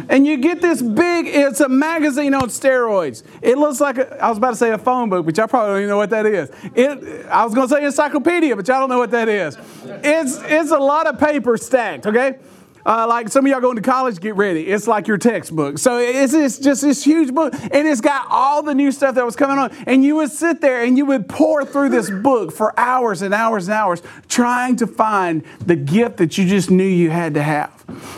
and 0.08 0.26
you 0.26 0.36
get 0.36 0.60
this 0.60 0.82
big, 0.82 1.26
it's 1.26 1.60
a 1.60 1.68
magazine 1.68 2.34
on 2.34 2.48
steroids. 2.48 3.22
It 3.42 3.58
looks 3.58 3.80
like, 3.80 3.98
a, 3.98 4.22
I 4.22 4.28
was 4.28 4.38
about 4.38 4.50
to 4.50 4.56
say 4.56 4.70
a 4.70 4.78
phone 4.78 5.08
book, 5.08 5.24
but 5.26 5.36
y'all 5.36 5.48
probably 5.48 5.70
don't 5.70 5.78
even 5.78 5.88
know 5.90 5.96
what 5.96 6.10
that 6.10 6.26
is. 6.26 6.50
It, 6.74 7.26
I 7.26 7.44
was 7.44 7.54
going 7.54 7.68
to 7.68 7.74
say 7.74 7.84
encyclopedia, 7.84 8.54
but 8.54 8.68
y'all 8.68 8.80
don't 8.80 8.88
know 8.88 8.98
what 8.98 9.10
that 9.10 9.28
is. 9.28 9.56
It's, 9.84 10.38
it's 10.42 10.70
a 10.70 10.78
lot 10.78 11.06
of 11.06 11.18
paper 11.18 11.56
stacked, 11.56 12.06
okay? 12.06 12.38
Uh, 12.86 13.04
like 13.08 13.28
some 13.28 13.44
of 13.44 13.50
y'all 13.50 13.60
going 13.60 13.74
to 13.74 13.82
college, 13.82 14.20
get 14.20 14.36
ready. 14.36 14.68
It's 14.68 14.86
like 14.86 15.08
your 15.08 15.18
textbook. 15.18 15.78
So 15.78 15.98
it's, 15.98 16.32
it's 16.32 16.60
just 16.60 16.82
this 16.82 17.02
huge 17.02 17.34
book, 17.34 17.52
and 17.52 17.88
it's 17.88 18.00
got 18.00 18.28
all 18.30 18.62
the 18.62 18.76
new 18.76 18.92
stuff 18.92 19.16
that 19.16 19.24
was 19.24 19.34
coming 19.34 19.58
on. 19.58 19.72
And 19.88 20.04
you 20.04 20.14
would 20.16 20.30
sit 20.30 20.60
there 20.60 20.84
and 20.84 20.96
you 20.96 21.04
would 21.06 21.28
pour 21.28 21.64
through 21.64 21.88
this 21.88 22.08
book 22.22 22.52
for 22.52 22.78
hours 22.78 23.22
and 23.22 23.34
hours 23.34 23.66
and 23.66 23.74
hours 23.74 24.02
trying 24.28 24.76
to 24.76 24.86
find 24.86 25.42
the 25.64 25.74
gift 25.74 26.18
that 26.18 26.38
you 26.38 26.46
just 26.46 26.70
knew 26.70 26.86
you 26.86 27.10
had 27.10 27.34
to 27.34 27.42
have. 27.42 27.72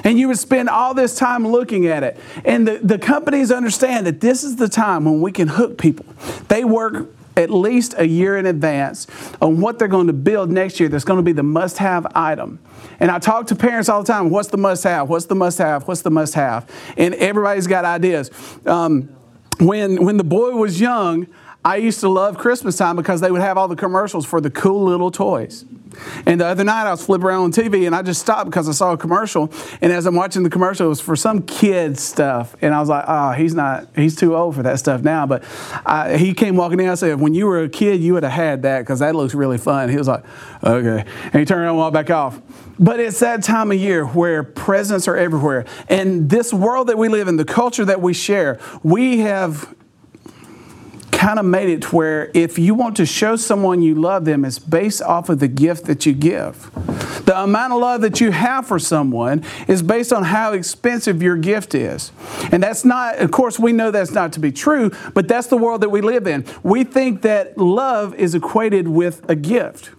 And 0.05 0.19
you 0.19 0.29
would 0.29 0.38
spend 0.38 0.69
all 0.69 0.93
this 0.93 1.17
time 1.17 1.49
looking 1.49 1.87
at 1.87 2.03
it. 2.03 2.19
And 2.45 2.69
the, 2.69 2.78
the 2.78 2.99
companies 2.99 3.50
understand 3.50 4.07
that 4.07 4.21
this 4.21 4.45
is 4.45 4.57
the 4.57 4.69
time 4.69 5.07
when 5.07 5.23
we 5.23 5.33
can 5.33 5.49
hook 5.49 5.78
people. 5.78 6.04
They 6.49 6.64
work 6.64 7.09
at 7.38 7.50
least 7.50 7.95
a 7.97 8.07
year 8.07 8.37
in 8.37 8.45
advance 8.45 9.07
on 9.40 9.61
what 9.61 9.78
they're 9.78 9.88
going 9.88 10.09
to 10.09 10.12
build 10.12 10.50
next 10.50 10.78
year 10.78 10.90
that's 10.90 11.04
going 11.04 11.19
to 11.19 11.23
be 11.23 11.33
the 11.33 11.42
must 11.42 11.78
have 11.78 12.07
item. 12.14 12.59
And 13.00 13.11
I 13.11 13.19
talk 13.19 13.47
to 13.49 13.55
parents 13.55 13.88
all 13.88 14.02
the 14.02 14.12
time 14.12 14.31
what's 14.31 14.49
the 14.49 14.57
must 14.57 14.85
have? 14.85 15.09
What's 15.09 15.26
the 15.26 15.35
must 15.35 15.59
have? 15.59 15.87
What's 15.87 16.02
the 16.02 16.11
must 16.11 16.35
have? 16.35 16.69
And 16.97 17.14
everybody's 17.14 17.67
got 17.67 17.85
ideas. 17.85 18.31
Um, 18.67 19.14
when, 19.61 20.05
when 20.05 20.17
the 20.17 20.25
boy 20.25 20.52
was 20.52 20.81
young, 20.81 21.26
I 21.65 21.77
used 21.77 22.00
to 22.00 22.09
love 22.09 22.38
Christmas 22.38 22.77
time 22.77 22.97
because 22.97 23.21
they 23.21 23.31
would 23.31 23.41
have 23.41 23.59
all 23.59 23.69
the 23.69 23.77
commercials 23.77 24.25
for 24.25 24.41
the 24.41 24.50
cool 24.50 24.85
little 24.85 25.11
toys. 25.11 25.65
And 26.25 26.41
the 26.41 26.47
other 26.47 26.65
night 26.65 26.87
I 26.87 26.91
was 26.93 27.05
flipping 27.05 27.27
around 27.27 27.43
on 27.43 27.53
TV 27.53 27.87
and 27.87 27.95
I 27.95 28.03
just 28.03 28.21
stopped 28.21 28.49
because 28.49 28.69
I 28.69 28.73
saw 28.73 28.93
a 28.93 28.97
commercial. 28.97 29.50
And 29.81 29.93
as 29.93 30.07
I'm 30.07 30.15
watching 30.15 30.45
the 30.45 30.50
commercial, 30.50 30.87
it 30.87 30.88
was 30.88 31.00
for 31.00 31.17
some 31.17 31.43
kid 31.43 31.99
stuff. 31.99 32.55
And 32.61 32.75
I 32.75 32.81
was 32.81 32.88
like, 32.88 33.05
oh, 33.09 33.33
he's 33.33 33.55
not, 33.55 33.88
he's 33.97 34.15
too 34.15 34.37
old 34.37 34.55
for 34.55 34.62
that 34.62 34.79
stuff 34.79 35.03
now. 35.03 35.27
But 35.27 35.45
I, 35.85 36.17
he 36.17 36.33
came 36.33 36.57
walking 36.57 36.79
in. 36.79 36.88
I 36.88 36.95
said, 36.95 37.21
when 37.21 37.35
you 37.35 37.47
were 37.47 37.62
a 37.62 37.69
kid, 37.69 38.00
you 38.00 38.15
would 38.15 38.23
have 38.23 38.33
had 38.33 38.62
that 38.62 38.81
because 38.81 39.00
that 39.00 39.17
looks 39.17 39.35
really 39.35 39.59
fun. 39.59 39.88
He 39.88 39.97
was 39.97 40.09
like, 40.09 40.25
okay. 40.62 41.05
And 41.25 41.35
he 41.35 41.45
turned 41.45 41.61
around 41.61 41.71
and 41.71 41.79
walked 41.79 41.95
back 41.95 42.11
off. 42.11 42.41
But 42.79 43.00
it's 43.00 43.19
that 43.21 43.43
time 43.43 43.73
of 43.73 43.79
year 43.79 44.07
where 44.07 44.45
presents 44.45 45.09
are 45.09 45.17
everywhere. 45.17 45.65
And 45.88 46.31
this 46.31 46.53
world 46.53 46.87
that 46.87 46.99
we 46.99 47.09
live 47.09 47.27
in, 47.27 47.37
the 47.37 47.45
culture 47.45 47.85
that 47.85 48.00
we 48.00 48.15
share, 48.15 48.61
we 48.85 49.19
have 49.21 49.75
kind 51.18 51.40
of 51.40 51.44
made 51.44 51.68
it 51.68 51.82
to 51.82 51.96
where 51.96 52.30
if 52.32 52.60
you 52.60 52.75
want 52.75 52.96
to 52.96 53.04
show 53.04 53.34
someone 53.34 53.82
you 53.82 53.92
love 53.92 54.25
them, 54.25 54.44
it's 54.44 54.60
based 54.60 55.02
off 55.02 55.28
of 55.28 55.40
the 55.40 55.48
gift 55.48 55.87
that 55.87 56.06
you 56.06 56.12
give. 56.12 56.70
The 57.25 57.42
amount 57.42 57.72
of 57.72 57.80
love 57.80 58.02
that 58.02 58.20
you 58.20 58.30
have 58.30 58.68
for 58.68 58.78
someone 58.78 59.44
is 59.66 59.82
based 59.82 60.12
on 60.12 60.22
how 60.22 60.52
expensive 60.52 61.20
your 61.20 61.37
gift 61.37 61.75
is. 61.75 62.12
And 62.52 62.62
that's 62.62 62.84
not, 62.84 63.18
of 63.18 63.32
course, 63.32 63.58
we 63.58 63.72
know 63.72 63.90
that's 63.90 64.12
not 64.12 64.32
to 64.34 64.40
be 64.40 64.52
true, 64.52 64.92
but 65.12 65.26
that's 65.26 65.48
the 65.48 65.56
world 65.56 65.80
that 65.80 65.88
we 65.88 66.02
live 66.02 66.28
in. 66.28 66.46
We 66.62 66.84
think 66.84 67.22
that 67.22 67.58
love 67.58 68.14
is 68.14 68.37
equated 68.37 68.87
with 68.87 69.28
a 69.28 69.34
gift. 69.34 69.90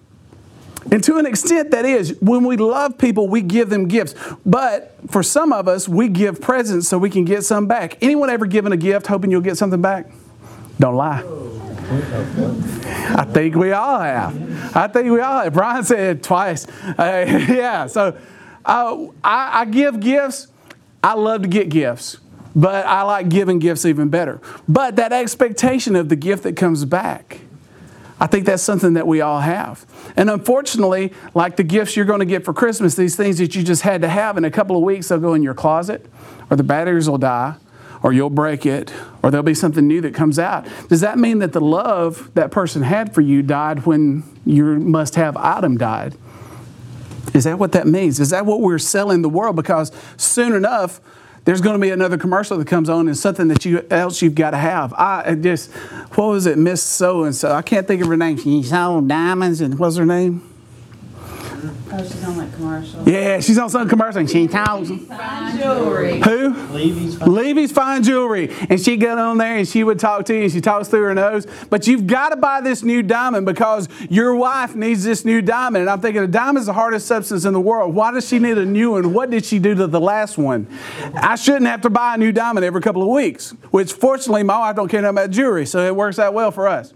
And 0.89 1.03
to 1.03 1.17
an 1.17 1.25
extent, 1.25 1.71
that 1.71 1.83
is. 1.83 2.17
When 2.21 2.45
we 2.45 2.55
love 2.55 2.97
people, 2.97 3.27
we 3.27 3.41
give 3.41 3.69
them 3.69 3.89
gifts. 3.89 4.15
But 4.45 4.95
for 5.09 5.21
some 5.21 5.51
of 5.51 5.67
us, 5.67 5.89
we 5.89 6.07
give 6.07 6.39
presents 6.39 6.87
so 6.87 6.97
we 6.97 7.09
can 7.09 7.25
get 7.25 7.43
some 7.43 7.67
back. 7.67 7.97
Anyone 8.01 8.29
ever 8.29 8.45
given 8.45 8.71
a 8.71 8.77
gift 8.77 9.07
hoping 9.07 9.31
you'll 9.31 9.41
get 9.41 9.57
something 9.57 9.81
back? 9.81 10.09
Don't 10.79 10.95
lie. 10.95 11.23
I 11.91 13.25
think 13.25 13.55
we 13.55 13.71
all 13.71 13.99
have. 13.99 14.75
I 14.75 14.87
think 14.87 15.11
we 15.11 15.19
all 15.19 15.43
have. 15.43 15.53
Brian 15.53 15.83
said 15.83 16.17
it 16.17 16.23
twice. 16.23 16.67
Uh, 16.67 17.25
yeah, 17.49 17.87
so 17.87 18.17
uh, 18.65 19.07
I, 19.23 19.61
I 19.61 19.65
give 19.65 19.99
gifts. 19.99 20.47
I 21.03 21.13
love 21.13 21.41
to 21.41 21.47
get 21.47 21.69
gifts, 21.69 22.17
but 22.55 22.85
I 22.85 23.01
like 23.03 23.29
giving 23.29 23.59
gifts 23.59 23.85
even 23.85 24.09
better. 24.09 24.39
But 24.67 24.97
that 24.97 25.11
expectation 25.11 25.95
of 25.95 26.09
the 26.09 26.15
gift 26.15 26.43
that 26.43 26.55
comes 26.55 26.85
back, 26.85 27.39
I 28.19 28.27
think 28.27 28.45
that's 28.45 28.63
something 28.63 28.93
that 28.93 29.07
we 29.07 29.21
all 29.21 29.39
have. 29.39 29.85
And 30.15 30.29
unfortunately, 30.29 31.13
like 31.33 31.55
the 31.55 31.63
gifts 31.63 31.95
you're 31.95 32.05
going 32.05 32.19
to 32.19 32.25
get 32.25 32.45
for 32.45 32.53
Christmas, 32.53 32.95
these 32.95 33.15
things 33.15 33.37
that 33.39 33.55
you 33.55 33.63
just 33.63 33.81
had 33.81 34.01
to 34.01 34.09
have 34.09 34.37
in 34.37 34.45
a 34.45 34.51
couple 34.51 34.75
of 34.75 34.83
weeks, 34.83 35.07
they'll 35.07 35.19
go 35.19 35.33
in 35.33 35.41
your 35.41 35.53
closet, 35.53 36.05
or 36.51 36.57
the 36.57 36.63
batteries 36.63 37.09
will 37.09 37.17
die, 37.17 37.55
or 38.01 38.13
you'll 38.13 38.29
break 38.29 38.65
it, 38.65 38.93
or 39.21 39.31
there'll 39.31 39.43
be 39.43 39.53
something 39.53 39.87
new 39.87 40.01
that 40.01 40.13
comes 40.13 40.39
out. 40.39 40.65
Does 40.87 41.01
that 41.01 41.17
mean 41.17 41.39
that 41.39 41.53
the 41.53 41.61
love 41.61 42.31
that 42.33 42.51
person 42.51 42.81
had 42.81 43.13
for 43.13 43.21
you 43.21 43.41
died 43.41 43.85
when 43.85 44.23
your 44.45 44.79
must 44.79 45.15
have 45.15 45.35
item 45.35 45.77
died? 45.77 46.15
Is 47.33 47.43
that 47.43 47.59
what 47.59 47.73
that 47.73 47.87
means? 47.87 48.19
Is 48.19 48.29
that 48.29 48.45
what 48.45 48.61
we're 48.61 48.79
selling 48.79 49.21
the 49.21 49.29
world? 49.29 49.55
Because 49.55 49.91
soon 50.17 50.53
enough, 50.53 51.01
there's 51.45 51.61
going 51.61 51.75
to 51.75 51.81
be 51.81 51.89
another 51.89 52.17
commercial 52.17 52.57
that 52.57 52.67
comes 52.67 52.89
on 52.89 53.07
and 53.07 53.17
something 53.17 53.47
that 53.49 53.65
you 53.65 53.85
else 53.89 54.21
you've 54.21 54.35
got 54.35 54.51
to 54.51 54.57
have. 54.57 54.93
I 54.93 55.35
just, 55.35 55.71
what 56.15 56.27
was 56.27 56.45
it, 56.45 56.57
Miss 56.57 56.81
So 56.81 57.23
and 57.23 57.35
So? 57.35 57.51
I 57.51 57.61
can't 57.61 57.87
think 57.87 58.01
of 58.01 58.07
her 58.07 58.17
name. 58.17 58.37
She 58.37 58.63
sold 58.63 59.07
diamonds 59.07 59.61
and 59.61 59.77
what's 59.77 59.97
her 59.97 60.05
name? 60.05 60.48
Oh, 61.91 62.03
she's 62.03 62.23
on 62.23 62.37
like 62.37 62.53
commercial. 62.53 63.09
Yeah, 63.09 63.39
she's 63.39 63.57
on 63.57 63.69
some 63.69 63.89
commercial. 63.89 64.19
And 64.19 64.29
she 64.29 64.47
talks. 64.47 64.89
Fine 64.89 65.57
jewelry. 65.57 66.19
Who? 66.21 66.49
Levy's 66.71 67.17
fine. 67.17 67.31
Levy's 67.33 67.71
Fine 67.71 68.03
Jewelry. 68.03 68.53
And 68.69 68.79
she 68.79 68.95
got 68.97 69.17
on 69.17 69.39
there 69.39 69.57
and 69.57 69.67
she 69.67 69.83
would 69.83 69.99
talk 69.99 70.25
to 70.25 70.35
you 70.35 70.43
and 70.43 70.51
she 70.51 70.61
talks 70.61 70.87
through 70.87 71.03
her 71.03 71.15
nose. 71.15 71.47
But 71.69 71.87
you've 71.87 72.05
got 72.05 72.29
to 72.29 72.35
buy 72.35 72.61
this 72.61 72.83
new 72.83 73.01
diamond 73.01 73.45
because 73.45 73.89
your 74.09 74.35
wife 74.35 74.75
needs 74.75 75.03
this 75.03 75.25
new 75.25 75.41
diamond. 75.41 75.81
And 75.81 75.89
I'm 75.89 75.99
thinking 75.99 76.21
a 76.21 76.27
diamond 76.27 76.59
is 76.59 76.65
the 76.67 76.73
hardest 76.73 77.07
substance 77.07 77.45
in 77.45 77.53
the 77.53 77.61
world. 77.61 77.95
Why 77.95 78.11
does 78.11 78.27
she 78.27 78.37
need 78.37 78.57
a 78.57 78.65
new 78.65 78.91
one? 78.91 79.13
What 79.13 79.31
did 79.31 79.43
she 79.45 79.57
do 79.57 79.73
to 79.73 79.87
the 79.87 80.01
last 80.01 80.37
one? 80.37 80.67
I 81.15 81.35
shouldn't 81.35 81.67
have 81.67 81.81
to 81.81 81.89
buy 81.89 82.15
a 82.15 82.17
new 82.17 82.31
diamond 82.31 82.65
every 82.65 82.81
couple 82.81 83.01
of 83.01 83.09
weeks, 83.09 83.51
which 83.71 83.93
fortunately 83.93 84.43
my 84.43 84.59
wife 84.59 84.75
don't 84.75 84.89
care 84.89 85.01
nothing 85.01 85.17
about 85.17 85.31
jewelry, 85.31 85.65
so 85.65 85.85
it 85.85 85.95
works 85.95 86.19
out 86.19 86.33
well 86.33 86.51
for 86.51 86.67
us. 86.67 86.93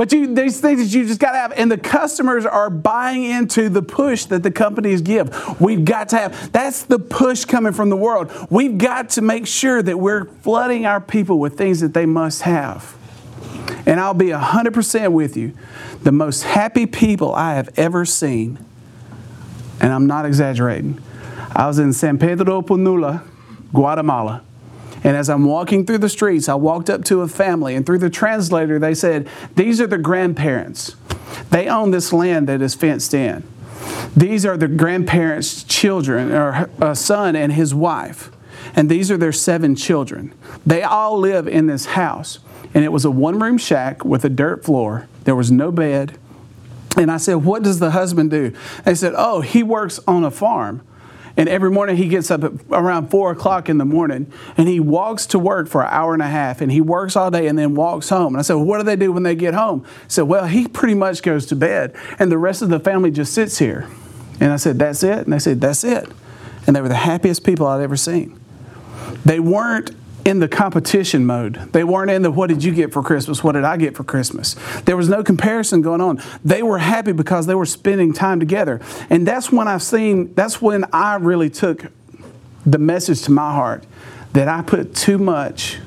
But 0.00 0.12
you, 0.12 0.34
these 0.34 0.58
things 0.62 0.80
that 0.80 0.98
you 0.98 1.06
just 1.06 1.20
got 1.20 1.32
to 1.32 1.36
have, 1.36 1.52
and 1.52 1.70
the 1.70 1.76
customers 1.76 2.46
are 2.46 2.70
buying 2.70 3.22
into 3.22 3.68
the 3.68 3.82
push 3.82 4.24
that 4.24 4.42
the 4.42 4.50
companies 4.50 5.02
give. 5.02 5.60
We've 5.60 5.84
got 5.84 6.08
to 6.08 6.16
have, 6.16 6.52
that's 6.52 6.84
the 6.84 6.98
push 6.98 7.44
coming 7.44 7.74
from 7.74 7.90
the 7.90 7.98
world. 7.98 8.32
We've 8.48 8.78
got 8.78 9.10
to 9.10 9.20
make 9.20 9.46
sure 9.46 9.82
that 9.82 9.98
we're 9.98 10.24
flooding 10.24 10.86
our 10.86 11.02
people 11.02 11.38
with 11.38 11.58
things 11.58 11.80
that 11.80 11.92
they 11.92 12.06
must 12.06 12.40
have. 12.40 12.96
And 13.84 14.00
I'll 14.00 14.14
be 14.14 14.28
100% 14.28 15.12
with 15.12 15.36
you. 15.36 15.52
The 16.02 16.12
most 16.12 16.44
happy 16.44 16.86
people 16.86 17.34
I 17.34 17.56
have 17.56 17.68
ever 17.78 18.06
seen, 18.06 18.58
and 19.82 19.92
I'm 19.92 20.06
not 20.06 20.24
exaggerating, 20.24 20.98
I 21.54 21.66
was 21.66 21.78
in 21.78 21.92
San 21.92 22.16
Pedro 22.18 22.62
Pinula, 22.62 23.22
Guatemala. 23.74 24.44
And 25.02 25.16
as 25.16 25.30
I'm 25.30 25.44
walking 25.44 25.86
through 25.86 25.98
the 25.98 26.08
streets, 26.08 26.48
I 26.48 26.54
walked 26.54 26.90
up 26.90 27.04
to 27.04 27.22
a 27.22 27.28
family, 27.28 27.74
and 27.74 27.86
through 27.86 27.98
the 27.98 28.10
translator, 28.10 28.78
they 28.78 28.94
said, 28.94 29.28
These 29.56 29.80
are 29.80 29.86
the 29.86 29.98
grandparents. 29.98 30.96
They 31.50 31.68
own 31.68 31.90
this 31.90 32.12
land 32.12 32.48
that 32.48 32.60
is 32.60 32.74
fenced 32.74 33.14
in. 33.14 33.44
These 34.16 34.44
are 34.44 34.56
the 34.56 34.68
grandparents' 34.68 35.64
children, 35.64 36.32
or 36.32 36.68
a 36.80 36.94
son 36.94 37.34
and 37.34 37.52
his 37.52 37.74
wife. 37.74 38.30
And 38.74 38.90
these 38.90 39.10
are 39.10 39.16
their 39.16 39.32
seven 39.32 39.74
children. 39.74 40.34
They 40.66 40.82
all 40.82 41.18
live 41.18 41.48
in 41.48 41.66
this 41.66 41.86
house. 41.86 42.38
And 42.74 42.84
it 42.84 42.92
was 42.92 43.04
a 43.04 43.10
one 43.10 43.38
room 43.40 43.58
shack 43.58 44.04
with 44.04 44.24
a 44.24 44.28
dirt 44.28 44.64
floor. 44.64 45.08
There 45.24 45.34
was 45.34 45.50
no 45.50 45.72
bed. 45.72 46.18
And 46.96 47.10
I 47.10 47.16
said, 47.16 47.36
What 47.36 47.62
does 47.62 47.78
the 47.78 47.92
husband 47.92 48.30
do? 48.30 48.52
They 48.84 48.94
said, 48.94 49.14
Oh, 49.16 49.40
he 49.40 49.62
works 49.62 49.98
on 50.06 50.24
a 50.24 50.30
farm. 50.30 50.82
And 51.40 51.48
every 51.48 51.70
morning 51.70 51.96
he 51.96 52.06
gets 52.06 52.30
up 52.30 52.42
around 52.70 53.08
four 53.08 53.30
o'clock 53.30 53.70
in 53.70 53.78
the 53.78 53.86
morning 53.86 54.30
and 54.58 54.68
he 54.68 54.78
walks 54.78 55.24
to 55.28 55.38
work 55.38 55.68
for 55.68 55.80
an 55.80 55.88
hour 55.90 56.12
and 56.12 56.22
a 56.22 56.26
half 56.26 56.60
and 56.60 56.70
he 56.70 56.82
works 56.82 57.16
all 57.16 57.30
day 57.30 57.46
and 57.46 57.58
then 57.58 57.74
walks 57.74 58.10
home. 58.10 58.34
And 58.34 58.40
I 58.40 58.42
said, 58.42 58.56
well, 58.56 58.66
What 58.66 58.76
do 58.76 58.84
they 58.84 58.94
do 58.94 59.10
when 59.10 59.22
they 59.22 59.34
get 59.34 59.54
home? 59.54 59.82
He 59.84 60.08
said, 60.08 60.24
Well, 60.24 60.44
he 60.44 60.68
pretty 60.68 60.92
much 60.92 61.22
goes 61.22 61.46
to 61.46 61.56
bed 61.56 61.96
and 62.18 62.30
the 62.30 62.36
rest 62.36 62.60
of 62.60 62.68
the 62.68 62.78
family 62.78 63.10
just 63.10 63.32
sits 63.32 63.58
here. 63.58 63.88
And 64.38 64.52
I 64.52 64.56
said, 64.56 64.78
That's 64.78 65.02
it? 65.02 65.20
And 65.20 65.32
they 65.32 65.38
said, 65.38 65.62
That's 65.62 65.82
it. 65.82 66.10
And 66.66 66.76
they 66.76 66.82
were 66.82 66.90
the 66.90 66.94
happiest 66.94 67.42
people 67.42 67.66
I'd 67.66 67.80
ever 67.80 67.96
seen. 67.96 68.38
They 69.24 69.40
weren't 69.40 69.92
in 70.24 70.38
the 70.38 70.48
competition 70.48 71.24
mode. 71.24 71.54
They 71.72 71.84
weren't 71.84 72.10
in 72.10 72.22
the 72.22 72.30
what 72.30 72.48
did 72.48 72.62
you 72.62 72.74
get 72.74 72.92
for 72.92 73.02
Christmas? 73.02 73.42
What 73.42 73.52
did 73.52 73.64
I 73.64 73.76
get 73.76 73.96
for 73.96 74.04
Christmas? 74.04 74.54
There 74.84 74.96
was 74.96 75.08
no 75.08 75.22
comparison 75.22 75.82
going 75.82 76.00
on. 76.00 76.22
They 76.44 76.62
were 76.62 76.78
happy 76.78 77.12
because 77.12 77.46
they 77.46 77.54
were 77.54 77.66
spending 77.66 78.12
time 78.12 78.40
together. 78.40 78.80
And 79.08 79.26
that's 79.26 79.50
when 79.50 79.68
I've 79.68 79.82
seen, 79.82 80.34
that's 80.34 80.60
when 80.60 80.84
I 80.92 81.16
really 81.16 81.50
took 81.50 81.86
the 82.66 82.78
message 82.78 83.22
to 83.22 83.30
my 83.30 83.52
heart 83.52 83.84
that 84.32 84.48
I 84.48 84.62
put 84.62 84.94
too 84.94 85.18
much 85.18 85.78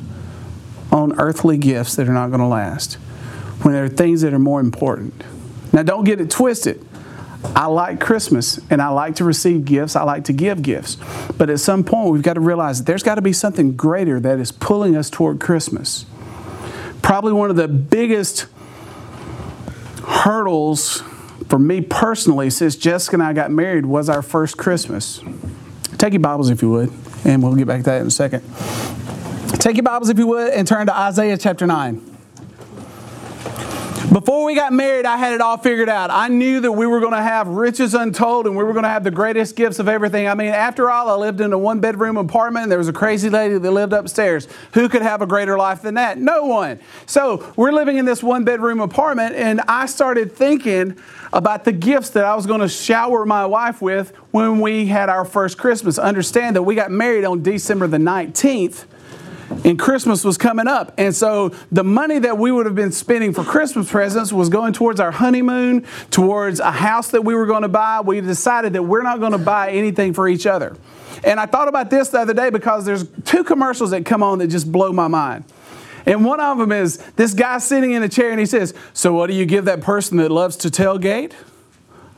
on 0.91 1.19
earthly 1.19 1.57
gifts 1.57 1.95
that 1.95 2.07
are 2.07 2.13
not 2.13 2.27
going 2.27 2.39
to 2.39 2.47
last 2.47 2.95
when 3.63 3.73
there 3.73 3.85
are 3.85 3.89
things 3.89 4.21
that 4.21 4.33
are 4.33 4.39
more 4.39 4.59
important. 4.59 5.23
Now, 5.71 5.83
don't 5.83 6.03
get 6.03 6.19
it 6.19 6.29
twisted. 6.29 6.85
I 7.55 7.67
like 7.67 7.99
Christmas 7.99 8.59
and 8.69 8.81
I 8.81 8.89
like 8.89 9.15
to 9.15 9.23
receive 9.23 9.65
gifts. 9.65 9.95
I 9.95 10.03
like 10.03 10.23
to 10.25 10.33
give 10.33 10.61
gifts. 10.61 10.97
But 11.37 11.49
at 11.49 11.59
some 11.59 11.83
point, 11.83 12.11
we've 12.11 12.23
got 12.23 12.33
to 12.33 12.39
realize 12.39 12.79
that 12.79 12.85
there's 12.85 13.03
got 13.03 13.15
to 13.15 13.21
be 13.21 13.33
something 13.33 13.75
greater 13.75 14.19
that 14.19 14.39
is 14.39 14.51
pulling 14.51 14.95
us 14.95 15.09
toward 15.09 15.39
Christmas. 15.39 16.05
Probably 17.01 17.33
one 17.33 17.49
of 17.49 17.55
the 17.55 17.67
biggest 17.67 18.47
hurdles 20.05 21.03
for 21.49 21.59
me 21.59 21.81
personally 21.81 22.49
since 22.49 22.75
Jessica 22.75 23.15
and 23.15 23.23
I 23.23 23.33
got 23.33 23.51
married 23.51 23.85
was 23.85 24.09
our 24.09 24.21
first 24.21 24.57
Christmas. 24.57 25.21
Take 25.97 26.13
your 26.13 26.21
Bibles 26.21 26.49
if 26.49 26.61
you 26.61 26.69
would, 26.71 26.91
and 27.25 27.43
we'll 27.43 27.55
get 27.55 27.67
back 27.67 27.79
to 27.79 27.83
that 27.83 28.01
in 28.01 28.07
a 28.07 28.11
second. 28.11 28.41
Take 29.59 29.77
your 29.77 29.83
Bibles 29.83 30.09
if 30.09 30.17
you 30.17 30.27
would 30.27 30.53
and 30.53 30.67
turn 30.67 30.87
to 30.87 30.97
Isaiah 30.97 31.37
chapter 31.37 31.67
9. 31.67 32.12
Before 34.11 34.43
we 34.43 34.53
got 34.53 34.73
married, 34.73 35.05
I 35.05 35.15
had 35.15 35.33
it 35.33 35.39
all 35.39 35.57
figured 35.57 35.87
out. 35.87 36.11
I 36.11 36.27
knew 36.27 36.59
that 36.59 36.73
we 36.73 36.85
were 36.85 36.99
going 36.99 37.13
to 37.13 37.21
have 37.21 37.47
riches 37.47 37.93
untold 37.93 38.45
and 38.45 38.55
we 38.55 38.63
were 38.63 38.73
going 38.73 38.83
to 38.83 38.89
have 38.89 39.05
the 39.05 39.11
greatest 39.11 39.55
gifts 39.55 39.79
of 39.79 39.87
everything. 39.87 40.27
I 40.27 40.35
mean, 40.35 40.49
after 40.49 40.91
all, 40.91 41.09
I 41.09 41.15
lived 41.15 41.39
in 41.39 41.53
a 41.53 41.57
one 41.57 41.79
bedroom 41.79 42.17
apartment 42.17 42.63
and 42.63 42.71
there 42.71 42.77
was 42.77 42.89
a 42.89 42.93
crazy 42.93 43.29
lady 43.29 43.57
that 43.57 43.71
lived 43.71 43.93
upstairs. 43.93 44.49
Who 44.73 44.89
could 44.89 45.03
have 45.03 45.21
a 45.21 45.25
greater 45.25 45.57
life 45.57 45.81
than 45.81 45.93
that? 45.93 46.17
No 46.17 46.43
one. 46.43 46.81
So 47.05 47.53
we're 47.55 47.71
living 47.71 47.97
in 47.97 48.03
this 48.03 48.21
one 48.21 48.43
bedroom 48.43 48.81
apartment 48.81 49.35
and 49.35 49.61
I 49.69 49.85
started 49.85 50.33
thinking 50.33 50.97
about 51.31 51.63
the 51.63 51.71
gifts 51.71 52.09
that 52.11 52.25
I 52.25 52.35
was 52.35 52.45
going 52.45 52.61
to 52.61 52.69
shower 52.69 53.25
my 53.25 53.45
wife 53.45 53.81
with 53.81 54.09
when 54.31 54.59
we 54.59 54.87
had 54.87 55.07
our 55.07 55.23
first 55.23 55.57
Christmas. 55.57 55.97
Understand 55.97 56.57
that 56.57 56.63
we 56.63 56.75
got 56.75 56.91
married 56.91 57.23
on 57.23 57.41
December 57.41 57.87
the 57.87 57.97
19th 57.97 58.85
and 59.63 59.79
Christmas 59.79 60.23
was 60.23 60.37
coming 60.37 60.67
up. 60.67 60.93
And 60.97 61.15
so 61.15 61.49
the 61.71 61.83
money 61.83 62.19
that 62.19 62.37
we 62.37 62.51
would 62.51 62.65
have 62.65 62.75
been 62.75 62.91
spending 62.91 63.33
for 63.33 63.43
Christmas 63.43 63.89
presents 63.89 64.33
was 64.33 64.49
going 64.49 64.73
towards 64.73 64.99
our 64.99 65.11
honeymoon, 65.11 65.85
towards 66.11 66.59
a 66.59 66.71
house 66.71 67.11
that 67.11 67.23
we 67.23 67.35
were 67.35 67.45
going 67.45 67.61
to 67.61 67.69
buy. 67.69 68.01
We 68.01 68.21
decided 68.21 68.73
that 68.73 68.83
we're 68.83 69.03
not 69.03 69.19
going 69.19 69.31
to 69.31 69.37
buy 69.37 69.71
anything 69.71 70.13
for 70.13 70.27
each 70.27 70.45
other. 70.45 70.75
And 71.23 71.39
I 71.39 71.45
thought 71.45 71.67
about 71.67 71.89
this 71.89 72.09
the 72.09 72.19
other 72.19 72.33
day 72.33 72.49
because 72.49 72.85
there's 72.85 73.07
two 73.25 73.43
commercials 73.43 73.91
that 73.91 74.05
come 74.05 74.23
on 74.23 74.39
that 74.39 74.47
just 74.47 74.71
blow 74.71 74.91
my 74.91 75.07
mind. 75.07 75.45
And 76.05 76.25
one 76.25 76.39
of 76.39 76.57
them 76.57 76.71
is 76.71 76.97
this 77.15 77.33
guy 77.33 77.59
sitting 77.59 77.91
in 77.91 78.03
a 78.03 78.09
chair 78.09 78.31
and 78.31 78.39
he 78.39 78.45
says, 78.45 78.73
So, 78.93 79.13
what 79.13 79.27
do 79.27 79.33
you 79.33 79.45
give 79.45 79.65
that 79.65 79.81
person 79.81 80.17
that 80.17 80.31
loves 80.31 80.57
to 80.57 80.67
tailgate? 80.69 81.31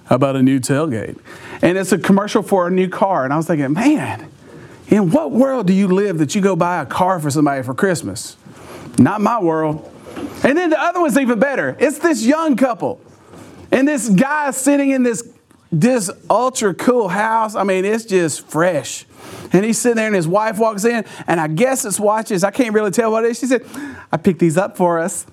How 0.05 0.15
about 0.15 0.36
a 0.36 0.41
new 0.41 0.60
tailgate? 0.60 1.20
And 1.62 1.77
it's 1.77 1.91
a 1.91 1.98
commercial 1.98 2.41
for 2.41 2.67
a 2.67 2.72
new 2.72 2.88
car. 2.88 3.24
And 3.24 3.34
I 3.34 3.38
was 3.38 3.48
thinking, 3.48 3.74
man, 3.74 4.32
in 4.88 5.12
what 5.12 5.32
world 5.32 5.68
do 5.68 5.74
you 5.74 5.88
live 5.88 6.20
that 6.20 6.36
you 6.36 6.42
go 6.42 6.56
buy 6.56 6.82
a 6.82 6.86
car 6.86 7.20
for 7.20 7.32
somebody 7.32 7.63
for 7.63 7.74
Christmas? 7.74 8.38
Not 8.98 9.22
my 9.22 9.39
world. 9.39 9.92
And 10.44 10.58
then 10.58 10.70
the 10.70 10.80
other 10.80 11.01
one's 11.01 11.18
even 11.18 11.39
better. 11.39 11.75
It's 11.80 12.00
this 12.00 12.24
young 12.24 12.56
couple. 12.56 13.01
And 13.72 13.88
this 13.88 14.10
guy 14.10 14.51
sitting 14.51 14.92
in 14.92 15.04
this 15.04 15.24
this 15.72 16.10
ultra 16.30 16.74
cool 16.74 17.10
house. 17.10 17.56
I 17.56 17.63
mean, 17.63 17.84
it's 17.84 18.06
just 18.06 18.48
fresh. 18.48 19.06
And 19.51 19.65
he's 19.65 19.77
sitting 19.77 19.98
there 19.98 20.08
and 20.08 20.15
his 20.15 20.27
wife 20.27 20.58
walks 20.58 20.86
in, 20.86 21.04
and 21.27 21.39
I 21.39 21.48
guess 21.48 21.84
it's 21.84 22.00
watches. 22.00 22.44
I 22.44 22.51
can't 22.51 22.74
really 22.74 22.92
tell 22.92 23.12
what 23.12 23.25
it 23.25 23.32
is. 23.32 23.39
She 23.39 23.48
said, 23.48 23.65
I 24.12 24.18
picked 24.18 24.39
these 24.39 24.58
up 24.58 24.77
for 24.77 25.00
us. 25.00 25.25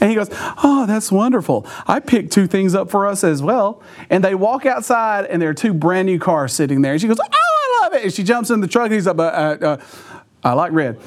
And 0.00 0.10
he 0.10 0.16
goes, 0.16 0.28
Oh, 0.62 0.84
that's 0.86 1.10
wonderful. 1.10 1.66
I 1.86 2.00
picked 2.00 2.32
two 2.32 2.46
things 2.46 2.74
up 2.74 2.90
for 2.90 3.06
us 3.06 3.24
as 3.24 3.42
well. 3.42 3.82
And 4.10 4.22
they 4.22 4.34
walk 4.34 4.66
outside, 4.66 5.24
and 5.26 5.40
there 5.40 5.48
are 5.48 5.54
two 5.54 5.72
brand 5.72 6.06
new 6.06 6.18
cars 6.18 6.52
sitting 6.52 6.82
there. 6.82 6.92
And 6.92 7.00
she 7.00 7.08
goes, 7.08 7.20
Oh, 7.20 7.53
love 7.84 7.94
it. 7.94 8.04
And 8.04 8.12
she 8.12 8.22
jumps 8.22 8.50
in 8.50 8.60
the 8.60 8.68
truck. 8.68 8.86
And 8.86 8.94
he's 8.94 9.06
like, 9.06 9.18
uh, 9.18 9.22
uh, 9.22 9.76
I 10.42 10.52
like 10.52 10.72
red. 10.72 10.98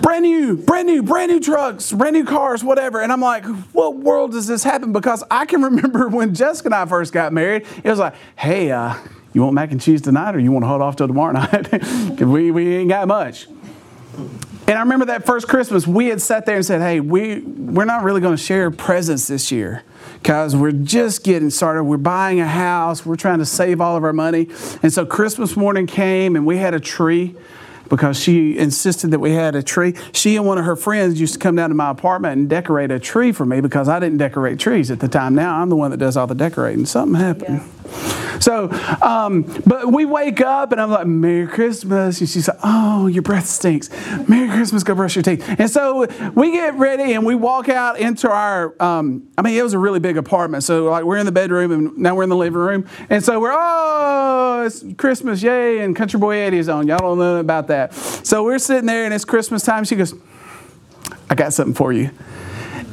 Brand 0.00 0.22
new, 0.22 0.56
brand 0.56 0.86
new, 0.86 1.02
brand 1.02 1.30
new 1.30 1.40
trucks, 1.40 1.92
brand 1.92 2.14
new 2.14 2.24
cars, 2.24 2.64
whatever. 2.64 3.02
And 3.02 3.12
I'm 3.12 3.20
like, 3.20 3.44
what 3.72 3.96
world 3.96 4.32
does 4.32 4.46
this 4.46 4.64
happen? 4.64 4.92
Because 4.92 5.22
I 5.30 5.44
can 5.44 5.62
remember 5.70 6.08
when 6.08 6.34
Jessica 6.34 6.68
and 6.68 6.74
I 6.74 6.86
first 6.86 7.12
got 7.12 7.32
married, 7.32 7.66
it 7.84 7.90
was 7.90 7.98
like, 7.98 8.14
hey, 8.36 8.70
uh, 8.70 8.94
you 9.34 9.42
want 9.42 9.54
mac 9.54 9.70
and 9.70 9.80
cheese 9.80 10.00
tonight 10.00 10.34
or 10.34 10.38
you 10.38 10.50
want 10.50 10.64
to 10.64 10.68
hold 10.68 10.82
off 10.82 10.96
till 10.96 11.06
tomorrow 11.06 11.32
night? 11.52 11.68
We, 12.20 12.50
we 12.50 12.76
ain't 12.76 12.88
got 12.88 13.06
much. 13.08 13.46
And 14.68 14.76
I 14.76 14.82
remember 14.82 15.06
that 15.06 15.24
first 15.24 15.48
Christmas, 15.48 15.86
we 15.86 16.08
had 16.08 16.20
sat 16.20 16.44
there 16.44 16.56
and 16.56 16.64
said, 16.64 16.82
"Hey, 16.82 17.00
we 17.00 17.40
we're 17.40 17.86
not 17.86 18.04
really 18.04 18.20
going 18.20 18.36
to 18.36 18.42
share 18.42 18.70
presents 18.70 19.26
this 19.26 19.50
year 19.50 19.82
because 20.22 20.54
we're 20.54 20.72
just 20.72 21.24
getting 21.24 21.48
started. 21.48 21.84
We're 21.84 21.96
buying 21.96 22.38
a 22.38 22.46
house. 22.46 23.06
We're 23.06 23.16
trying 23.16 23.38
to 23.38 23.46
save 23.46 23.80
all 23.80 23.96
of 23.96 24.04
our 24.04 24.12
money." 24.12 24.48
And 24.82 24.92
so 24.92 25.06
Christmas 25.06 25.56
morning 25.56 25.86
came, 25.86 26.36
and 26.36 26.44
we 26.44 26.58
had 26.58 26.74
a 26.74 26.80
tree 26.80 27.34
because 27.88 28.20
she 28.20 28.58
insisted 28.58 29.10
that 29.10 29.18
we 29.18 29.32
had 29.32 29.56
a 29.56 29.62
tree. 29.62 29.94
She 30.12 30.36
and 30.36 30.46
one 30.46 30.58
of 30.58 30.66
her 30.66 30.76
friends 30.76 31.18
used 31.18 31.32
to 31.32 31.38
come 31.38 31.56
down 31.56 31.70
to 31.70 31.74
my 31.74 31.88
apartment 31.88 32.38
and 32.38 32.46
decorate 32.46 32.90
a 32.90 32.98
tree 32.98 33.32
for 33.32 33.46
me 33.46 33.62
because 33.62 33.88
I 33.88 33.98
didn't 33.98 34.18
decorate 34.18 34.58
trees 34.58 34.90
at 34.90 35.00
the 35.00 35.08
time. 35.08 35.34
Now 35.34 35.62
I'm 35.62 35.70
the 35.70 35.76
one 35.76 35.90
that 35.92 35.96
does 35.96 36.14
all 36.14 36.26
the 36.26 36.34
decorating. 36.34 36.84
Something 36.84 37.18
happened. 37.18 37.62
So, 38.40 38.70
um, 39.02 39.42
but 39.66 39.92
we 39.92 40.04
wake 40.04 40.40
up 40.40 40.72
and 40.72 40.80
I'm 40.80 40.90
like, 40.90 41.06
Merry 41.06 41.46
Christmas. 41.46 42.20
And 42.20 42.28
she's 42.28 42.48
like, 42.48 42.58
Oh, 42.62 43.06
your 43.06 43.22
breath 43.22 43.46
stinks. 43.46 43.90
Merry 44.28 44.48
Christmas, 44.48 44.82
go 44.84 44.94
brush 44.94 45.16
your 45.16 45.22
teeth. 45.22 45.44
And 45.58 45.68
so 45.70 46.06
we 46.34 46.52
get 46.52 46.74
ready 46.74 47.14
and 47.14 47.26
we 47.26 47.34
walk 47.34 47.68
out 47.68 47.98
into 47.98 48.30
our, 48.30 48.80
um, 48.80 49.28
I 49.36 49.42
mean, 49.42 49.58
it 49.58 49.62
was 49.62 49.72
a 49.72 49.78
really 49.78 50.00
big 50.00 50.16
apartment. 50.16 50.64
So, 50.64 50.84
like, 50.84 51.04
we're 51.04 51.16
in 51.18 51.26
the 51.26 51.32
bedroom 51.32 51.72
and 51.72 51.98
now 51.98 52.14
we're 52.14 52.22
in 52.22 52.28
the 52.28 52.36
living 52.36 52.58
room. 52.60 52.86
And 53.10 53.24
so 53.24 53.40
we're, 53.40 53.54
Oh, 53.54 54.64
it's 54.66 54.84
Christmas, 54.96 55.42
yay. 55.42 55.80
And 55.80 55.96
Country 55.96 56.20
Boy 56.20 56.36
Eddie's 56.36 56.68
on. 56.68 56.86
Y'all 56.86 56.98
don't 56.98 57.18
know 57.18 57.36
about 57.36 57.66
that. 57.68 57.94
So 57.94 58.44
we're 58.44 58.58
sitting 58.58 58.86
there 58.86 59.04
and 59.04 59.12
it's 59.12 59.24
Christmas 59.24 59.64
time. 59.64 59.84
She 59.84 59.96
goes, 59.96 60.14
I 61.30 61.34
got 61.34 61.52
something 61.52 61.74
for 61.74 61.92
you. 61.92 62.10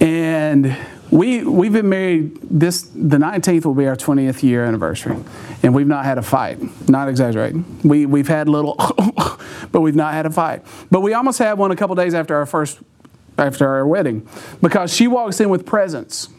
And 0.01 0.75
we 1.11 1.43
we've 1.43 1.73
been 1.73 1.89
married 1.89 2.37
this 2.41 2.83
the 2.83 3.17
19th 3.17 3.65
will 3.65 3.75
be 3.75 3.87
our 3.87 3.95
20th 3.95 4.43
year 4.43 4.65
anniversary 4.65 5.15
and 5.63 5.73
we've 5.73 5.87
not 5.87 6.05
had 6.05 6.17
a 6.17 6.21
fight. 6.21 6.59
Not 6.89 7.09
exaggerating. 7.09 7.79
We 7.83 8.05
we've 8.05 8.27
had 8.27 8.49
little 8.49 8.75
but 9.71 9.81
we've 9.81 9.95
not 9.95 10.13
had 10.13 10.25
a 10.25 10.31
fight. 10.31 10.63
But 10.89 11.01
we 11.01 11.13
almost 11.13 11.39
had 11.39 11.57
one 11.57 11.71
a 11.71 11.75
couple 11.75 11.95
days 11.95 12.13
after 12.13 12.35
our 12.35 12.45
first 12.45 12.79
after 13.37 13.67
our 13.67 13.85
wedding 13.85 14.27
because 14.61 14.93
she 14.93 15.07
walks 15.07 15.39
in 15.39 15.49
with 15.49 15.65
presents 15.65 16.29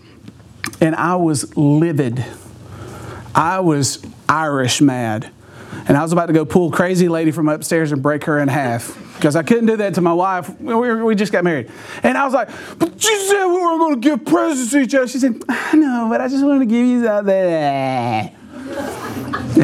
and 0.80 0.94
I 0.94 1.16
was 1.16 1.56
livid. 1.56 2.24
I 3.34 3.60
was 3.60 4.04
Irish 4.28 4.80
mad. 4.80 5.30
And 5.88 5.96
I 5.96 6.02
was 6.02 6.12
about 6.12 6.26
to 6.26 6.32
go 6.32 6.44
pull 6.44 6.70
crazy 6.70 7.08
lady 7.08 7.30
from 7.30 7.48
upstairs 7.48 7.92
and 7.92 8.02
break 8.02 8.24
her 8.24 8.38
in 8.38 8.48
half 8.48 9.05
because 9.16 9.36
I 9.36 9.42
couldn't 9.42 9.66
do 9.66 9.76
that 9.78 9.94
to 9.94 10.00
my 10.00 10.12
wife. 10.12 10.60
We, 10.60 11.02
we 11.02 11.14
just 11.14 11.32
got 11.32 11.44
married. 11.44 11.70
And 12.02 12.16
I 12.16 12.24
was 12.24 12.34
like, 12.34 12.48
but 12.78 13.02
you 13.02 13.20
said 13.20 13.46
we 13.46 13.54
were 13.54 13.78
going 13.78 14.00
to 14.00 14.08
give 14.08 14.24
presents 14.24 14.70
to 14.72 14.80
each 14.80 14.94
other. 14.94 15.08
She 15.08 15.18
said, 15.18 15.42
I 15.48 15.74
know, 15.76 16.06
but 16.10 16.20
I 16.20 16.28
just 16.28 16.44
wanted 16.44 16.60
to 16.60 16.66
give 16.66 16.86
you 16.86 17.04
something. 17.04 17.34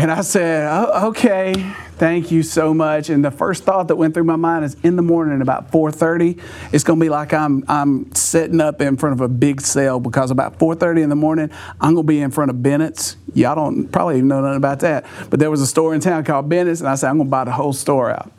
And 0.01 0.11
I 0.11 0.23
said, 0.23 0.69
oh, 0.73 1.09
okay, 1.09 1.55
thank 1.97 2.31
you 2.31 2.43
so 2.43 2.73
much. 2.73 3.11
And 3.11 3.25
the 3.25 3.31
first 3.31 3.65
thought 3.65 3.89
that 3.89 3.97
went 3.97 4.15
through 4.15 4.25
my 4.25 4.37
mind 4.37 4.65
is 4.65 4.75
in 4.83 4.97
the 4.97 5.03
morning 5.03 5.43
about 5.43 5.71
4.30, 5.71 6.41
it's 6.73 6.83
going 6.83 6.99
to 6.99 7.05
be 7.05 7.11
like 7.11 7.35
I'm, 7.35 7.63
I'm 7.69 8.13
setting 8.15 8.61
up 8.61 8.81
in 8.81 8.97
front 8.97 9.13
of 9.13 9.21
a 9.21 9.29
big 9.29 9.61
sale 9.61 10.01
because 10.01 10.31
about 10.31 10.59
4.30 10.59 11.03
in 11.03 11.09
the 11.11 11.17
morning, 11.17 11.51
I'm 11.81 11.95
going 11.95 12.07
to 12.07 12.11
be 12.11 12.21
in 12.21 12.31
front 12.31 12.51
of 12.51 12.63
Bennett's. 12.63 13.17
Y'all 13.35 13.55
don't 13.55 13.89
probably 13.89 14.17
even 14.17 14.29
know 14.29 14.41
nothing 14.41 14.57
about 14.57 14.81
that. 14.81 15.05
But 15.29 15.41
there 15.41 15.51
was 15.51 15.61
a 15.61 15.67
store 15.67 15.95
in 15.95 16.01
town 16.01 16.25
called 16.25 16.49
Bennett's, 16.49 16.81
and 16.81 16.89
I 16.89 16.95
said, 16.95 17.11
I'm 17.11 17.19
going 17.19 17.29
to 17.29 17.31
buy 17.31 17.45
the 17.45 17.53
whole 17.53 17.73
store 17.73 18.11
out. 18.11 18.33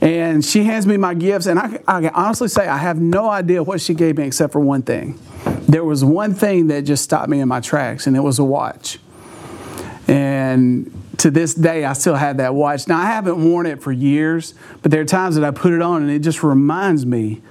And 0.00 0.42
she 0.44 0.64
hands 0.64 0.86
me 0.86 0.96
my 0.96 1.12
gifts, 1.14 1.46
and 1.46 1.58
I, 1.58 1.78
I 1.86 2.00
can 2.00 2.14
honestly 2.14 2.48
say 2.48 2.66
I 2.66 2.78
have 2.78 2.98
no 2.98 3.28
idea 3.28 3.62
what 3.62 3.80
she 3.80 3.92
gave 3.92 4.16
me 4.16 4.24
except 4.24 4.52
for 4.52 4.60
one 4.60 4.82
thing. 4.82 5.18
There 5.68 5.84
was 5.84 6.02
one 6.04 6.34
thing 6.34 6.68
that 6.68 6.82
just 6.82 7.04
stopped 7.04 7.28
me 7.28 7.40
in 7.40 7.48
my 7.48 7.60
tracks, 7.60 8.06
and 8.06 8.16
it 8.16 8.20
was 8.20 8.38
a 8.38 8.44
watch. 8.44 8.98
And 10.08 10.90
to 11.18 11.30
this 11.30 11.52
day, 11.54 11.84
I 11.84 11.92
still 11.92 12.14
have 12.14 12.38
that 12.38 12.54
watch. 12.54 12.88
Now, 12.88 12.98
I 12.98 13.06
haven't 13.06 13.44
worn 13.44 13.66
it 13.66 13.82
for 13.82 13.92
years, 13.92 14.54
but 14.80 14.90
there 14.90 15.02
are 15.02 15.04
times 15.06 15.34
that 15.34 15.44
I 15.44 15.50
put 15.50 15.72
it 15.72 15.82
on, 15.82 16.02
and 16.02 16.10
it 16.10 16.20
just 16.20 16.42
reminds 16.42 17.04
me 17.04 17.42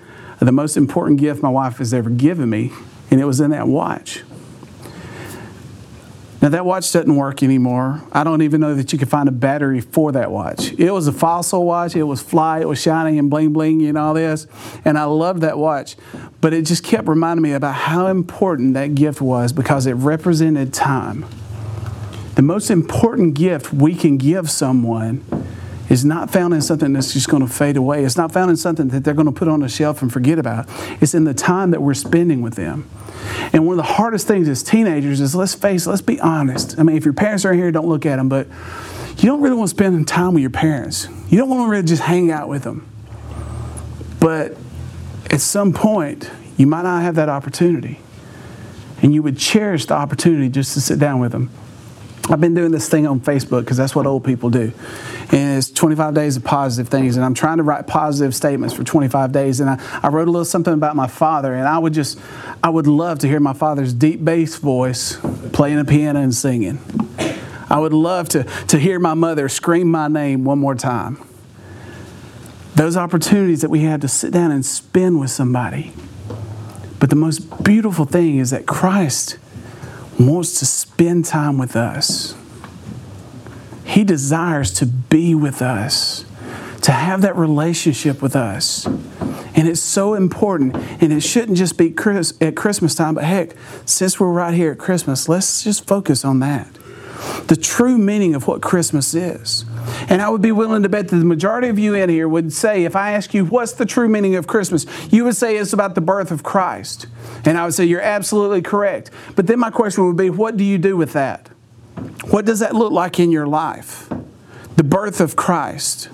of 0.41 0.45
the 0.47 0.51
most 0.51 0.75
important 0.75 1.19
gift 1.19 1.43
my 1.43 1.49
wife 1.49 1.77
has 1.77 1.93
ever 1.93 2.09
given 2.09 2.49
me, 2.49 2.71
and 3.11 3.21
it 3.21 3.25
was 3.25 3.39
in 3.39 3.51
that 3.51 3.67
watch. 3.67 4.23
Now, 6.41 6.47
that 6.49 6.65
watch 6.65 6.91
doesn't 6.93 7.13
work 7.13 7.43
anymore. 7.43 8.01
I 8.13 8.23
don't 8.23 8.41
even 8.41 8.61
know 8.61 8.73
that 8.75 8.93
you 8.93 8.99
can 8.99 9.09
find 9.09 9.27
a 9.27 9.31
battery 9.31 9.81
for 9.81 10.13
that 10.13 10.31
watch. 10.31 10.71
It 10.71 10.91
was 10.91 11.07
a 11.07 11.11
fossil 11.11 11.65
watch. 11.65 11.97
It 11.97 12.03
was 12.03 12.21
fly. 12.21 12.59
It 12.61 12.67
was 12.67 12.81
shiny 12.81 13.17
and 13.17 13.29
bling 13.29 13.51
bling 13.51 13.85
and 13.85 13.97
all 13.97 14.13
this. 14.13 14.47
And 14.85 14.97
I 14.97 15.03
loved 15.03 15.41
that 15.41 15.57
watch. 15.57 15.97
But 16.39 16.53
it 16.53 16.65
just 16.65 16.83
kept 16.83 17.09
reminding 17.09 17.41
me 17.41 17.51
about 17.51 17.75
how 17.75 18.07
important 18.07 18.73
that 18.75 18.95
gift 18.95 19.19
was 19.19 19.51
because 19.51 19.85
it 19.85 19.93
represented 19.93 20.73
time. 20.73 21.25
The 22.35 22.41
most 22.41 22.71
important 22.71 23.33
gift 23.33 23.73
we 23.73 23.93
can 23.93 24.15
give 24.17 24.49
someone 24.49 25.25
is 25.89 26.05
not 26.05 26.31
found 26.31 26.53
in 26.53 26.61
something 26.61 26.93
that's 26.93 27.11
just 27.11 27.27
going 27.27 27.45
to 27.45 27.51
fade 27.51 27.75
away. 27.75 28.05
It's 28.05 28.15
not 28.15 28.31
found 28.31 28.49
in 28.49 28.55
something 28.55 28.87
that 28.89 29.03
they're 29.03 29.13
going 29.13 29.25
to 29.25 29.33
put 29.33 29.47
on 29.49 29.61
a 29.61 29.67
shelf 29.67 30.01
and 30.01 30.13
forget 30.13 30.39
about. 30.39 30.67
It's 31.01 31.13
in 31.13 31.25
the 31.25 31.33
time 31.33 31.71
that 31.71 31.81
we're 31.81 31.95
spending 31.95 32.41
with 32.41 32.53
them. 32.53 32.89
And 33.53 33.65
one 33.65 33.79
of 33.79 33.85
the 33.85 33.93
hardest 33.93 34.27
things 34.27 34.47
as 34.47 34.63
teenagers 34.63 35.21
is 35.21 35.35
let's 35.35 35.55
face, 35.55 35.87
let's 35.87 36.01
be 36.01 36.19
honest. 36.19 36.77
I 36.79 36.83
mean, 36.83 36.95
if 36.95 37.05
your 37.05 37.13
parents 37.13 37.45
are 37.45 37.53
here, 37.53 37.71
don't 37.71 37.87
look 37.87 38.05
at 38.05 38.17
them, 38.17 38.29
but 38.29 38.47
you 39.17 39.25
don't 39.25 39.41
really 39.41 39.55
want 39.55 39.69
to 39.69 39.75
spend 39.75 40.07
time 40.07 40.33
with 40.33 40.41
your 40.41 40.49
parents. 40.49 41.07
You 41.29 41.37
don't 41.37 41.49
want 41.49 41.67
to 41.67 41.69
really 41.69 41.83
just 41.83 42.03
hang 42.03 42.31
out 42.31 42.47
with 42.47 42.63
them. 42.63 42.87
But 44.19 44.55
at 45.29 45.41
some 45.41 45.73
point, 45.73 46.29
you 46.57 46.67
might 46.67 46.83
not 46.83 47.01
have 47.01 47.15
that 47.15 47.29
opportunity. 47.29 47.99
And 49.01 49.13
you 49.13 49.23
would 49.23 49.37
cherish 49.37 49.85
the 49.85 49.93
opportunity 49.93 50.49
just 50.49 50.73
to 50.73 50.81
sit 50.81 50.99
down 50.99 51.19
with 51.19 51.31
them. 51.31 51.49
I've 52.29 52.39
been 52.39 52.53
doing 52.53 52.71
this 52.71 52.87
thing 52.87 53.07
on 53.07 53.19
Facebook 53.19 53.61
because 53.61 53.77
that's 53.77 53.95
what 53.95 54.05
old 54.05 54.23
people 54.23 54.51
do. 54.51 54.71
And 55.31 55.57
it's 55.57 55.71
25 55.71 56.13
days 56.13 56.37
of 56.37 56.43
positive 56.43 56.89
things. 56.89 57.15
And 57.15 57.25
I'm 57.25 57.33
trying 57.33 57.57
to 57.57 57.63
write 57.63 57.87
positive 57.87 58.35
statements 58.35 58.73
for 58.73 58.83
25 58.83 59.31
days. 59.31 59.59
And 59.59 59.69
I, 59.69 59.99
I 60.03 60.09
wrote 60.09 60.27
a 60.27 60.31
little 60.31 60.45
something 60.45 60.73
about 60.73 60.95
my 60.95 61.07
father. 61.07 61.55
And 61.55 61.67
I 61.67 61.79
would 61.79 61.93
just, 61.93 62.19
I 62.63 62.69
would 62.69 62.85
love 62.85 63.19
to 63.19 63.27
hear 63.27 63.39
my 63.39 63.53
father's 63.53 63.93
deep 63.93 64.23
bass 64.23 64.57
voice 64.57 65.17
playing 65.53 65.77
the 65.77 65.85
piano 65.85 66.19
and 66.19 66.33
singing. 66.33 66.79
I 67.67 67.79
would 67.79 67.93
love 67.93 68.29
to, 68.29 68.43
to 68.43 68.77
hear 68.77 68.99
my 68.99 69.15
mother 69.15 69.49
scream 69.49 69.89
my 69.89 70.07
name 70.07 70.43
one 70.43 70.59
more 70.59 70.75
time. 70.75 71.23
Those 72.75 72.95
opportunities 72.95 73.61
that 73.61 73.69
we 73.69 73.81
had 73.81 74.01
to 74.01 74.07
sit 74.07 74.31
down 74.31 74.51
and 74.51 74.65
spend 74.65 75.19
with 75.19 75.31
somebody. 75.31 75.93
But 76.99 77.09
the 77.09 77.15
most 77.15 77.63
beautiful 77.63 78.05
thing 78.05 78.37
is 78.37 78.51
that 78.51 78.65
Christ 78.65 79.37
wants 80.19 80.59
to 80.59 80.65
spend 80.65 81.25
time 81.25 81.57
with 81.57 81.75
us. 81.75 82.35
He 83.85 84.03
desires 84.03 84.71
to 84.75 84.85
be 84.85 85.33
with 85.33 85.61
us, 85.61 86.25
to 86.81 86.91
have 86.91 87.21
that 87.21 87.35
relationship 87.35 88.21
with 88.21 88.35
us. 88.35 88.85
And 88.85 89.67
it's 89.67 89.81
so 89.81 90.13
important. 90.13 90.75
And 91.01 91.11
it 91.11 91.21
shouldn't 91.21 91.57
just 91.57 91.77
be 91.77 91.89
Chris, 91.89 92.33
at 92.39 92.55
Christmas 92.55 92.93
time, 92.93 93.15
but 93.15 93.23
heck, 93.23 93.55
since 93.85 94.19
we're 94.19 94.31
right 94.31 94.53
here 94.53 94.73
at 94.73 94.77
Christmas, 94.77 95.27
let's 95.27 95.63
just 95.63 95.87
focus 95.87 96.23
on 96.23 96.39
that. 96.39 96.67
The 97.47 97.55
true 97.55 97.97
meaning 97.97 98.35
of 98.35 98.47
what 98.47 98.61
Christmas 98.61 99.13
is. 99.13 99.65
And 100.09 100.21
I 100.21 100.29
would 100.29 100.41
be 100.41 100.51
willing 100.51 100.83
to 100.83 100.89
bet 100.89 101.07
that 101.09 101.15
the 101.15 101.25
majority 101.25 101.67
of 101.67 101.79
you 101.79 101.93
in 101.93 102.09
here 102.09 102.27
would 102.27 102.53
say, 102.53 102.83
if 102.85 102.95
I 102.95 103.11
ask 103.11 103.33
you, 103.33 103.45
what's 103.45 103.73
the 103.73 103.85
true 103.85 104.07
meaning 104.07 104.35
of 104.35 104.47
Christmas? 104.47 104.85
You 105.11 105.23
would 105.25 105.35
say 105.35 105.57
it's 105.57 105.73
about 105.73 105.95
the 105.95 106.01
birth 106.01 106.31
of 106.31 106.43
Christ. 106.43 107.07
And 107.45 107.57
I 107.57 107.65
would 107.65 107.73
say, 107.73 107.85
you're 107.85 108.01
absolutely 108.01 108.61
correct. 108.61 109.11
But 109.35 109.47
then 109.47 109.59
my 109.59 109.69
question 109.69 110.05
would 110.07 110.17
be, 110.17 110.29
what 110.29 110.57
do 110.57 110.63
you 110.63 110.77
do 110.77 110.95
with 110.95 111.13
that? 111.13 111.49
What 112.29 112.45
does 112.45 112.59
that 112.59 112.75
look 112.75 112.91
like 112.91 113.19
in 113.19 113.31
your 113.31 113.47
life? 113.47 114.09
The 114.75 114.83
birth 114.83 115.19
of 115.19 115.35
Christ. 115.35 116.09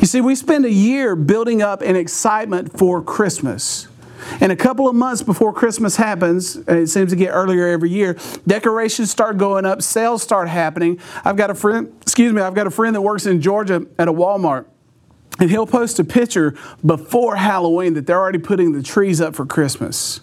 You 0.00 0.06
see, 0.06 0.20
we 0.20 0.34
spend 0.34 0.64
a 0.64 0.70
year 0.70 1.16
building 1.16 1.62
up 1.62 1.82
an 1.82 1.96
excitement 1.96 2.78
for 2.78 3.02
Christmas. 3.02 3.88
And 4.40 4.52
a 4.52 4.56
couple 4.56 4.88
of 4.88 4.94
months 4.94 5.22
before 5.22 5.52
Christmas 5.52 5.96
happens, 5.96 6.56
uh, 6.56 6.62
it 6.68 6.86
seems 6.88 7.10
to 7.10 7.16
get 7.16 7.30
earlier 7.30 7.66
every 7.68 7.90
year, 7.90 8.16
decorations 8.46 9.10
start 9.10 9.36
going 9.36 9.64
up, 9.64 9.82
sales 9.82 10.22
start 10.22 10.48
happening. 10.48 10.98
I've 11.24 11.36
got 11.36 11.50
a 11.50 11.54
friend, 11.54 11.92
excuse 12.02 12.32
me, 12.32 12.42
I've 12.42 12.54
got 12.54 12.66
a 12.66 12.70
friend 12.70 12.94
that 12.94 13.02
works 13.02 13.26
in 13.26 13.40
Georgia 13.40 13.86
at 13.98 14.08
a 14.08 14.12
Walmart. 14.12 14.66
And 15.38 15.50
he'll 15.50 15.66
post 15.66 15.98
a 15.98 16.04
picture 16.04 16.54
before 16.84 17.36
Halloween 17.36 17.94
that 17.94 18.06
they're 18.06 18.20
already 18.20 18.38
putting 18.38 18.72
the 18.72 18.82
trees 18.82 19.20
up 19.20 19.34
for 19.34 19.46
Christmas. 19.46 20.20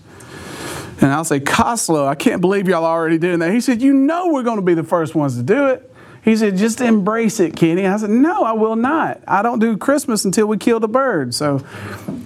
And 1.02 1.12
I'll 1.12 1.24
say, 1.24 1.40
Coslow, 1.40 2.08
I 2.08 2.16
can't 2.16 2.42
believe 2.42 2.68
y'all 2.68 2.86
are 2.86 3.00
already 3.00 3.18
doing 3.18 3.40
that. 3.40 3.52
He 3.52 3.62
said, 3.62 3.82
You 3.82 3.94
know 3.94 4.28
we're 4.28 4.44
going 4.44 4.58
to 4.58 4.66
be 4.66 4.74
the 4.74 4.84
first 4.84 5.16
ones 5.16 5.38
to 5.38 5.44
do 5.44 5.68
it. 5.68 5.89
He 6.24 6.36
said, 6.36 6.58
just 6.58 6.82
embrace 6.82 7.40
it, 7.40 7.56
Kenny. 7.56 7.88
I 7.88 7.96
said, 7.98 8.10
no, 8.10 8.44
I 8.44 8.52
will 8.52 8.76
not. 8.76 9.22
I 9.28 9.42
don't 9.42 9.60
do 9.60 9.78
Christmas 9.78 10.26
until 10.26 10.48
we 10.48 10.58
kill 10.58 10.80
the 10.80 10.88
bird. 10.88 11.34
So 11.34 11.66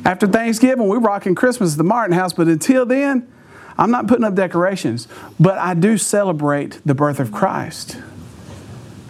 after 0.03 0.27
Thanksgiving, 0.27 0.88
we're 0.88 0.99
rocking 0.99 1.36
Christmas 1.36 1.73
at 1.73 1.77
the 1.77 1.84
Martin 1.84 2.15
house. 2.15 2.34
But 2.34 2.47
until 2.47 2.86
then, 2.86 3.32
I'm 3.77 3.91
not 3.91 4.08
putting 4.08 4.23
up 4.25 4.36
decorations. 4.36 5.08
But 5.39 5.58
I 5.58 5.73
do 5.73 5.97
celebrate 5.97 6.82
the 6.86 6.95
birth 6.95 7.19
of 7.19 7.32
Christ 7.32 7.97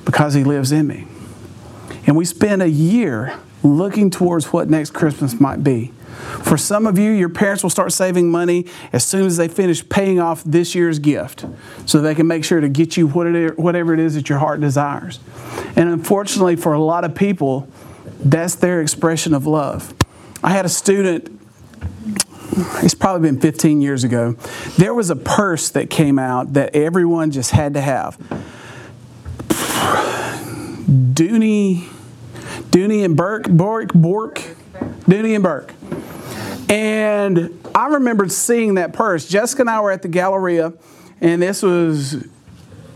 because 0.06 0.34
he 0.34 0.44
lives 0.44 0.72
in 0.72 0.88
me. 0.88 1.08
And 2.06 2.18
we 2.18 2.26
spend 2.26 2.62
a 2.62 2.70
year 2.70 3.40
looking 3.64 4.10
towards 4.10 4.52
what 4.52 4.70
next 4.70 4.92
Christmas 4.92 5.40
might 5.40 5.64
be. 5.64 5.94
For 6.44 6.58
some 6.58 6.86
of 6.86 6.98
you, 6.98 7.12
your 7.12 7.30
parents 7.30 7.64
will 7.64 7.70
start 7.70 7.92
saving 7.92 8.30
money 8.30 8.66
as 8.92 9.04
soon 9.04 9.26
as 9.26 9.38
they 9.38 9.48
finish 9.48 9.88
paying 9.88 10.20
off 10.20 10.44
this 10.44 10.76
year's 10.76 11.00
gift 11.00 11.46
so 11.86 12.00
they 12.00 12.16
can 12.16 12.28
make 12.28 12.44
sure 12.44 12.60
to 12.60 12.70
get 12.70 12.98
you 12.98 13.08
whatever 13.08 13.94
it 13.94 14.00
is 14.00 14.16
that 14.16 14.30
your 14.30 14.40
heart 14.40 14.62
desires. 14.62 15.20
And 15.76 15.90
unfortunately, 15.90 16.56
for 16.56 16.74
a 16.74 16.80
lot 16.80 17.04
of 17.04 17.16
people, 17.16 17.68
that's 18.20 18.56
their 18.56 18.82
expression 18.82 19.34
of 19.34 19.46
love. 19.48 19.94
I 20.44 20.52
had 20.52 20.66
a 20.66 20.70
student 20.70 21.40
it's 22.56 22.94
probably 22.94 23.32
been 23.32 23.42
15 23.42 23.82
years 23.82 24.04
ago. 24.04 24.34
There 24.78 24.94
was 24.94 25.10
a 25.10 25.16
purse 25.16 25.70
that 25.72 25.90
came 25.90 26.20
out 26.20 26.54
that 26.54 26.76
everyone 26.76 27.32
just 27.32 27.50
had 27.52 27.74
to 27.74 27.82
have. 27.82 28.18
Dooney, 30.86 31.88
Dooney 32.70 33.04
and 33.04 33.18
Bourke, 33.18 33.50
Bork, 33.50 33.94
Bork, 33.94 34.44
Dooney 35.06 35.36
and 35.36 35.44
Bourke. 35.44 35.74
And 36.70 37.60
I 37.76 37.88
remembered 37.88 38.32
seeing 38.32 38.76
that 38.76 38.94
purse. 38.94 39.28
Jessica 39.28 39.62
and 39.62 39.70
I 39.70 39.82
were 39.82 39.92
at 39.92 40.02
the 40.02 40.08
Galleria, 40.08 40.74
and 41.22 41.42
this 41.42 41.62
was 41.62 42.26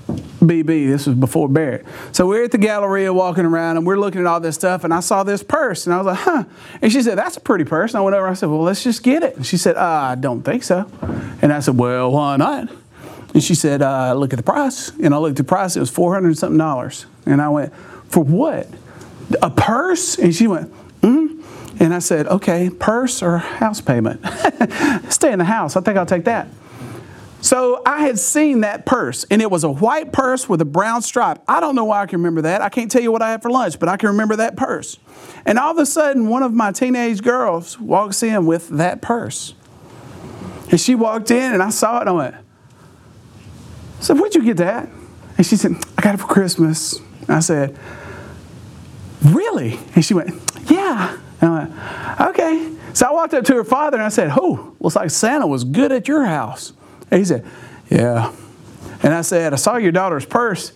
BB. 0.08 0.88
This 0.88 1.08
was 1.08 1.15
before 1.15 1.50
Barrett. 1.50 1.86
So 2.12 2.28
we're 2.28 2.43
at 2.43 2.52
the 2.52 2.58
Galleria 2.58 3.13
walking 3.13 3.45
around 3.45 3.78
and 3.78 3.86
we're 3.86 4.00
looking 4.00 4.21
at 4.21 4.28
all 4.28 4.39
this 4.39 4.56
stuff. 4.56 4.84
And 4.84 4.93
I 4.93 5.00
saw 5.00 5.23
this 5.23 5.43
purse 5.43 5.86
and 5.86 5.93
I 5.93 5.97
was 5.97 6.06
like, 6.06 6.19
huh. 6.19 6.43
And 6.82 6.91
she 6.91 7.02
said, 7.02 7.17
that's 7.17 7.38
a 7.38 7.41
pretty 7.41 7.65
purse. 7.65 7.91
And 7.91 8.00
I 8.00 8.02
went 8.02 8.15
over. 8.15 8.28
I 8.28 8.34
said, 8.34 8.50
well, 8.50 8.62
let's 8.62 8.84
just 8.84 9.04
get 9.04 9.23
it. 9.23 9.36
And 9.36 9.45
she 9.45 9.58
said, 9.58 9.76
uh, 9.76 9.82
I 9.82 10.15
don't 10.15 10.43
think 10.43 10.63
so. 10.63 10.89
And 11.41 11.52
I 11.52 11.60
said, 11.60 11.78
well, 11.78 12.12
why 12.12 12.38
not? 12.38 12.69
And 13.34 13.43
she 13.43 13.56
said, 13.56 13.82
uh, 13.82 14.13
look 14.13 14.34
at 14.34 14.38
the 14.38 14.43
price. 14.43 14.89
And 15.02 15.13
I 15.13 15.17
looked 15.17 15.39
at 15.39 15.45
the 15.45 15.50
price. 15.50 15.76
It 15.76 15.80
was 15.80 15.89
400 15.89 16.38
something 16.38 16.58
dollars. 16.58 17.06
And 17.26 17.41
I 17.41 17.50
went, 17.50 17.73
for 18.08 18.23
what? 18.23 18.67
A 19.41 19.50
purse? 19.50 20.17
And 20.17 20.34
she 20.34 20.47
went, 20.47 20.71
mm. 21.02 21.37
And 21.80 21.94
I 21.94 22.00
said, 22.00 22.28
okay, 22.28 22.70
purse 22.70 23.22
or 23.22 23.38
house 23.38 23.82
payment? 23.82 24.22
Stay 25.10 25.32
in 25.32 25.40
the 25.40 25.46
house. 25.46 25.76
I 25.76 25.82
think 25.82 25.98
I'll 25.98 26.06
take 26.06 26.26
that. 26.26 26.48
So 27.42 27.82
I 27.86 28.02
had 28.02 28.18
seen 28.18 28.62
that 28.62 28.86
purse, 28.86 29.24
and 29.30 29.42
it 29.42 29.52
was 29.52 29.63
a 29.63 29.70
white 29.70 30.12
purse 30.12 30.50
with 30.50 30.60
a 30.60 30.66
brown 30.66 31.04
stripe. 31.04 31.42
I 31.48 31.60
don't 31.60 31.76
know 31.76 31.86
why 31.86 32.02
I 32.02 32.06
can 32.08 32.20
remember 32.20 32.42
that. 32.42 32.62
I 32.62 32.70
can't 32.70 32.90
tell 32.90 33.02
you 33.02 33.12
what 33.12 33.22
I 33.22 33.30
had 33.30 33.44
for 33.44 33.52
lunch, 33.52 33.80
but 33.80 33.88
I 33.90 33.96
can 33.96 34.10
remember 34.10 34.36
that 34.38 34.58
purse. 34.58 34.98
And 35.46 35.60
all 35.60 35.72
of 35.72 35.78
a 35.78 35.86
sudden, 35.86 36.30
one 36.30 36.42
of 36.42 36.54
my 36.54 36.72
teenage 36.72 37.22
girls 37.22 37.80
walks 37.80 38.24
in 38.24 38.46
with 38.48 38.70
that 38.70 39.02
purse. 39.02 39.54
And 40.72 40.80
she 40.82 40.96
walked 40.96 41.30
in, 41.32 41.54
and 41.54 41.62
I 41.62 41.70
saw 41.70 41.98
it, 41.98 42.02
and 42.02 42.10
I 42.10 42.13
went, 42.13 42.36
I 42.36 44.02
said, 44.02 44.20
Where'd 44.20 44.36
you 44.36 44.44
get 44.44 44.58
that? 44.58 44.90
And 45.38 45.46
she 45.46 45.56
said, 45.56 45.74
I 45.98 46.02
got 46.02 46.16
it 46.16 46.18
for 46.18 46.28
Christmas. 46.28 47.00
And 47.22 47.32
I 47.32 47.40
said, 47.40 47.78
Really? 49.24 49.80
And 49.96 50.04
she 50.04 50.13
went, 50.13 50.34
Yeah. 50.66 51.18
And 51.40 51.50
I 51.50 51.60
went, 51.60 52.22
Okay. 52.32 52.74
So 52.97 53.05
I 53.05 53.12
walked 53.12 53.36
up 53.36 53.45
to 53.45 53.53
her 53.53 53.63
father 53.63 53.95
and 53.97 54.03
I 54.03 54.10
said, 54.10 54.31
Oh, 54.36 54.75
looks 54.79 54.95
like 54.95 55.12
Santa 55.12 55.45
was 55.45 55.63
good 55.63 55.91
at 55.91 56.07
your 56.07 56.25
house. 56.25 56.73
And 57.12 57.19
he 57.19 57.25
said, 57.25 57.45
Yeah. 57.91 58.33
And 59.03 59.13
I 59.13 59.21
said, 59.21 59.53
I 59.53 59.57
saw 59.57 59.75
your 59.75 59.91
daughter's 59.91 60.25
purse. 60.25 60.71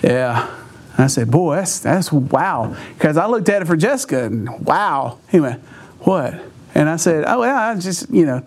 Yeah. 0.00 0.48
And 0.92 1.00
I 1.00 1.08
said, 1.08 1.28
Boy, 1.28 1.56
that's, 1.56 1.80
that's 1.80 2.12
wow. 2.12 2.76
Because 2.94 3.16
I 3.16 3.26
looked 3.26 3.48
at 3.48 3.62
it 3.62 3.64
for 3.64 3.76
Jessica 3.76 4.26
and 4.26 4.64
wow. 4.64 5.18
He 5.28 5.40
went, 5.40 5.60
What? 6.02 6.40
And 6.76 6.88
I 6.88 6.94
said, 6.94 7.24
Oh, 7.26 7.42
yeah, 7.42 7.70
I 7.70 7.74
just, 7.80 8.08
you 8.10 8.26
know, 8.26 8.44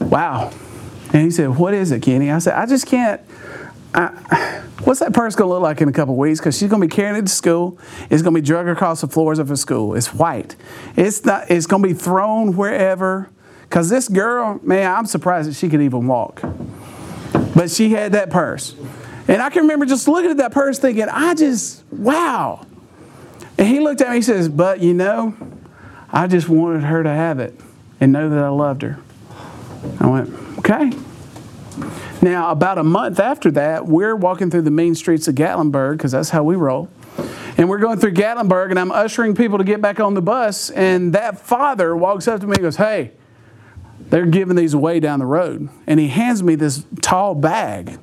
wow. 0.00 0.50
And 1.12 1.22
he 1.22 1.30
said, 1.30 1.56
What 1.56 1.72
is 1.72 1.92
it, 1.92 2.02
Kenny? 2.02 2.32
I 2.32 2.40
said, 2.40 2.54
I 2.54 2.66
just 2.66 2.88
can't. 2.88 3.20
I, 3.94 4.62
what's 4.84 5.00
that 5.00 5.12
purse 5.12 5.34
going 5.34 5.48
to 5.48 5.54
look 5.54 5.62
like 5.62 5.80
in 5.80 5.88
a 5.88 5.92
couple 5.92 6.16
weeks? 6.16 6.40
Because 6.40 6.58
she's 6.58 6.68
going 6.68 6.82
to 6.82 6.88
be 6.88 6.94
carrying 6.94 7.16
it 7.16 7.26
to 7.26 7.32
school. 7.32 7.78
It's 8.10 8.22
going 8.22 8.34
to 8.34 8.40
be 8.40 8.46
dragged 8.46 8.68
across 8.68 9.00
the 9.00 9.08
floors 9.08 9.38
of 9.38 9.48
her 9.48 9.56
school. 9.56 9.94
It's 9.94 10.12
white. 10.12 10.56
It's 10.96 11.24
not. 11.24 11.50
It's 11.50 11.66
going 11.66 11.82
to 11.82 11.88
be 11.88 11.94
thrown 11.94 12.56
wherever. 12.56 13.30
Because 13.62 13.88
this 13.88 14.08
girl, 14.08 14.60
man, 14.62 14.92
I'm 14.92 15.06
surprised 15.06 15.48
that 15.48 15.54
she 15.54 15.68
could 15.68 15.80
even 15.80 16.06
walk. 16.06 16.42
But 17.54 17.70
she 17.70 17.90
had 17.90 18.12
that 18.12 18.30
purse. 18.30 18.74
And 19.26 19.40
I 19.40 19.48
can 19.50 19.62
remember 19.62 19.86
just 19.86 20.06
looking 20.06 20.30
at 20.30 20.36
that 20.38 20.52
purse 20.52 20.78
thinking, 20.78 21.08
I 21.08 21.34
just, 21.34 21.84
wow. 21.90 22.66
And 23.56 23.66
he 23.66 23.80
looked 23.80 24.00
at 24.00 24.10
me, 24.10 24.16
he 24.16 24.22
says, 24.22 24.48
But 24.48 24.80
you 24.80 24.92
know, 24.92 25.34
I 26.12 26.26
just 26.26 26.48
wanted 26.48 26.82
her 26.82 27.02
to 27.02 27.08
have 27.08 27.38
it 27.38 27.58
and 28.00 28.12
know 28.12 28.28
that 28.28 28.38
I 28.38 28.48
loved 28.48 28.82
her. 28.82 28.98
I 29.98 30.08
went, 30.08 30.58
Okay. 30.58 30.92
Now, 32.22 32.50
about 32.50 32.78
a 32.78 32.84
month 32.84 33.20
after 33.20 33.50
that, 33.52 33.86
we're 33.86 34.16
walking 34.16 34.50
through 34.50 34.62
the 34.62 34.70
main 34.70 34.94
streets 34.94 35.28
of 35.28 35.34
Gatlinburg 35.34 35.98
because 35.98 36.12
that's 36.12 36.30
how 36.30 36.42
we 36.42 36.56
roll. 36.56 36.88
And 37.56 37.68
we're 37.68 37.78
going 37.78 38.00
through 38.00 38.14
Gatlinburg, 38.14 38.70
and 38.70 38.78
I'm 38.78 38.90
ushering 38.90 39.34
people 39.34 39.58
to 39.58 39.64
get 39.64 39.80
back 39.80 40.00
on 40.00 40.14
the 40.14 40.22
bus. 40.22 40.70
And 40.70 41.12
that 41.12 41.38
father 41.38 41.96
walks 41.96 42.26
up 42.26 42.40
to 42.40 42.46
me 42.46 42.54
and 42.54 42.62
goes, 42.62 42.76
Hey, 42.76 43.12
they're 44.10 44.26
giving 44.26 44.56
these 44.56 44.74
away 44.74 45.00
down 45.00 45.18
the 45.18 45.26
road. 45.26 45.68
And 45.86 46.00
he 46.00 46.08
hands 46.08 46.42
me 46.42 46.54
this 46.54 46.84
tall 47.00 47.34
bag. 47.34 47.98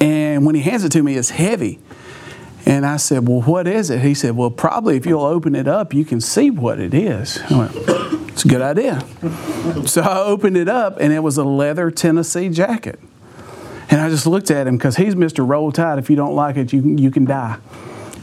And 0.00 0.46
when 0.46 0.54
he 0.54 0.62
hands 0.62 0.84
it 0.84 0.92
to 0.92 1.02
me, 1.02 1.16
it's 1.16 1.30
heavy. 1.30 1.80
And 2.66 2.84
I 2.84 2.96
said, 2.96 3.28
Well, 3.28 3.42
what 3.42 3.68
is 3.68 3.90
it? 3.90 4.00
He 4.00 4.12
said, 4.12 4.36
Well, 4.36 4.50
probably 4.50 4.96
if 4.96 5.06
you'll 5.06 5.24
open 5.24 5.54
it 5.54 5.68
up, 5.68 5.94
you 5.94 6.04
can 6.04 6.20
see 6.20 6.50
what 6.50 6.80
it 6.80 6.92
is. 6.92 7.40
I 7.48 7.58
went, 7.58 7.72
It's 8.30 8.44
a 8.44 8.48
good 8.48 8.60
idea. 8.60 9.04
So 9.86 10.02
I 10.02 10.18
opened 10.18 10.56
it 10.56 10.68
up, 10.68 10.98
and 11.00 11.12
it 11.12 11.20
was 11.20 11.38
a 11.38 11.44
leather 11.44 11.90
Tennessee 11.90 12.48
jacket. 12.48 12.98
And 13.88 14.00
I 14.00 14.08
just 14.08 14.26
looked 14.26 14.50
at 14.50 14.66
him 14.66 14.76
because 14.76 14.96
he's 14.96 15.14
Mr. 15.14 15.48
Roll 15.48 15.70
Tide. 15.70 15.98
If 15.98 16.10
you 16.10 16.16
don't 16.16 16.34
like 16.34 16.56
it, 16.56 16.72
you 16.72 16.82
you 16.82 17.10
can 17.12 17.24
die. 17.24 17.58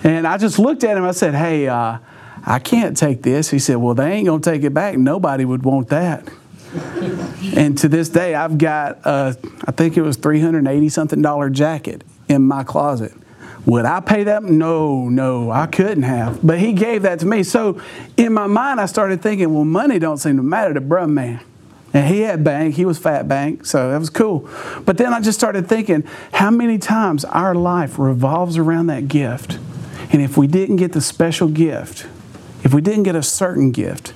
And 0.04 0.28
I 0.28 0.38
just 0.38 0.60
looked 0.60 0.84
at 0.84 0.98
him. 0.98 1.06
I 1.06 1.12
said, 1.12 1.34
Hey, 1.34 1.70
uh, 1.70 2.00
I 2.46 2.60
can't 2.60 2.98
take 2.98 3.24
this. 3.24 3.50
He 3.50 3.60
said, 3.60 3.78
Well, 3.78 3.96
they 3.96 4.12
ain't 4.12 4.26
going 4.26 4.42
to 4.42 4.52
take 4.52 4.64
it 4.64 4.74
back. 4.74 4.98
Nobody 4.98 5.46
would 5.46 5.64
want 5.64 5.88
that. 5.90 6.30
and 7.56 7.78
to 7.78 7.88
this 7.88 8.10
day, 8.10 8.36
I've 8.36 8.58
got, 8.58 9.00
a, 9.06 9.38
I 9.66 9.72
think 9.72 9.96
it 9.96 10.02
was 10.02 10.18
380 10.18 10.90
something 10.90 11.22
dollar 11.22 11.50
jacket 11.50 12.04
in 12.28 12.42
my 12.42 12.64
closet. 12.64 13.14
Would 13.66 13.86
I 13.86 14.02
pay 14.02 14.26
that? 14.26 14.44
No, 14.44 15.08
no, 15.08 15.50
I 15.50 15.68
couldn't 15.68 16.04
have. 16.04 16.46
But 16.46 16.60
he 16.60 16.74
gave 16.74 17.04
that 17.04 17.20
to 17.20 17.26
me. 17.26 17.44
So 17.44 17.82
in 18.18 18.34
my 18.34 18.48
mind, 18.48 18.82
I 18.82 18.86
started 18.86 19.22
thinking, 19.22 19.54
well, 19.54 19.64
money 19.64 20.00
don't 20.00 20.18
seem 20.18 20.38
to 20.38 20.44
matter 20.44 20.74
to 20.74 20.82
bruh 20.82 21.10
man. 21.10 21.40
And 21.94 22.08
he 22.08 22.22
had 22.22 22.44
bank, 22.44 22.76
he 22.76 22.86
was 22.86 22.98
fat 22.98 23.28
bank, 23.28 23.68
so 23.68 23.92
that 23.92 24.00
was 24.00 24.10
cool. 24.10 24.50
But 24.84 24.98
then 24.98 25.14
I 25.14 25.22
just 25.22 25.38
started 25.38 25.70
thinking, 25.70 26.04
how 26.34 26.50
many 26.50 26.80
times 26.80 27.24
our 27.24 27.54
life 27.54 28.00
revolves 28.00 28.58
around 28.58 28.88
that 28.88 29.08
gift? 29.08 29.60
And 30.12 30.20
if 30.22 30.36
we 30.36 30.48
didn't 30.48 30.78
get 30.78 30.94
the 30.94 31.02
special 31.02 31.48
gift, 31.48 32.08
if 32.64 32.74
we 32.74 32.82
didn't 32.82 33.04
get 33.04 33.16
a 33.16 33.22
certain 33.22 33.72
gift, 33.72 34.14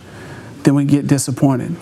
then 0.64 0.74
we 0.74 0.86
get 0.86 1.06
disappointed. 1.06 1.76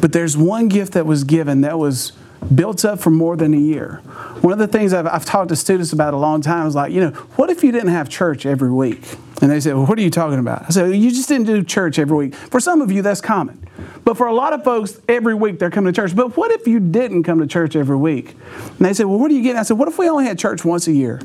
But 0.00 0.12
there's 0.12 0.36
one 0.36 0.68
gift 0.68 0.92
that 0.92 1.04
was 1.04 1.24
given 1.24 1.62
that 1.62 1.78
was 1.78 2.12
built 2.54 2.84
up 2.84 3.00
for 3.00 3.10
more 3.10 3.36
than 3.36 3.54
a 3.54 3.58
year. 3.58 3.96
One 4.40 4.52
of 4.52 4.58
the 4.58 4.68
things 4.68 4.92
I've, 4.92 5.06
I've 5.06 5.24
talked 5.24 5.48
to 5.50 5.56
students 5.56 5.92
about 5.92 6.14
a 6.14 6.16
long 6.16 6.40
time 6.40 6.66
is 6.66 6.74
like, 6.74 6.92
you 6.92 7.00
know, 7.00 7.10
what 7.10 7.50
if 7.50 7.62
you 7.62 7.72
didn't 7.72 7.90
have 7.90 8.08
church 8.08 8.46
every 8.46 8.70
week? 8.70 9.02
And 9.40 9.50
they 9.50 9.60
said, 9.60 9.74
well, 9.74 9.86
what 9.86 9.98
are 9.98 10.02
you 10.02 10.10
talking 10.10 10.38
about? 10.38 10.62
I 10.62 10.68
said, 10.70 10.96
you 10.96 11.10
just 11.10 11.28
didn't 11.28 11.46
do 11.46 11.62
church 11.62 11.98
every 11.98 12.16
week. 12.16 12.34
For 12.34 12.58
some 12.58 12.80
of 12.80 12.90
you, 12.90 13.02
that's 13.02 13.20
common. 13.20 13.64
But 14.04 14.16
for 14.16 14.26
a 14.26 14.32
lot 14.32 14.52
of 14.52 14.64
folks, 14.64 15.00
every 15.08 15.34
week 15.34 15.58
they're 15.58 15.70
coming 15.70 15.92
to 15.92 16.00
church. 16.00 16.16
But 16.16 16.36
what 16.36 16.50
if 16.50 16.66
you 16.66 16.80
didn't 16.80 17.22
come 17.24 17.38
to 17.40 17.46
church 17.46 17.76
every 17.76 17.96
week? 17.96 18.34
And 18.56 18.78
they 18.78 18.94
said, 18.94 19.06
well, 19.06 19.18
what 19.18 19.30
are 19.30 19.34
you 19.34 19.42
getting? 19.42 19.58
I 19.58 19.62
said, 19.62 19.78
what 19.78 19.88
if 19.88 19.98
we 19.98 20.08
only 20.08 20.24
had 20.24 20.38
church 20.38 20.64
once 20.64 20.88
a 20.88 20.92
year? 20.92 21.20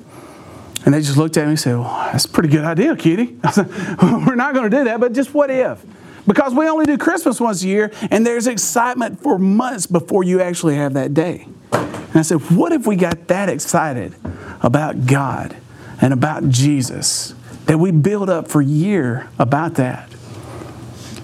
And 0.85 0.93
they 0.93 0.99
just 0.99 1.17
looked 1.17 1.37
at 1.37 1.45
me 1.45 1.51
and 1.51 1.59
said, 1.59 1.77
well, 1.77 2.09
that's 2.11 2.25
a 2.25 2.29
pretty 2.29 2.49
good 2.49 2.65
idea, 2.65 2.95
Kitty. 2.95 3.37
I 3.43 3.51
said, 3.51 3.67
we're 4.01 4.35
not 4.35 4.53
going 4.53 4.69
to 4.69 4.77
do 4.77 4.83
that, 4.83 4.99
but 4.99 5.13
just 5.13 5.33
what 5.33 5.49
if? 5.49 5.83
Because 6.25 6.53
we 6.53 6.67
only 6.67 6.85
do 6.85 6.97
Christmas 6.97 7.41
once 7.41 7.63
a 7.63 7.67
year, 7.67 7.91
and 8.09 8.25
there's 8.25 8.47
excitement 8.47 9.21
for 9.21 9.37
months 9.37 9.85
before 9.87 10.23
you 10.23 10.41
actually 10.41 10.75
have 10.75 10.93
that 10.93 11.13
day. 11.13 11.47
And 11.71 12.15
I 12.15 12.21
said, 12.21 12.37
What 12.51 12.71
if 12.71 12.87
we 12.87 12.95
got 12.95 13.27
that 13.27 13.49
excited 13.49 14.15
about 14.61 15.05
God 15.05 15.55
and 16.01 16.13
about 16.13 16.49
Jesus 16.49 17.33
that 17.65 17.77
we 17.77 17.91
build 17.91 18.29
up 18.29 18.47
for 18.47 18.61
year 18.61 19.29
about 19.37 19.75
that? 19.75 20.09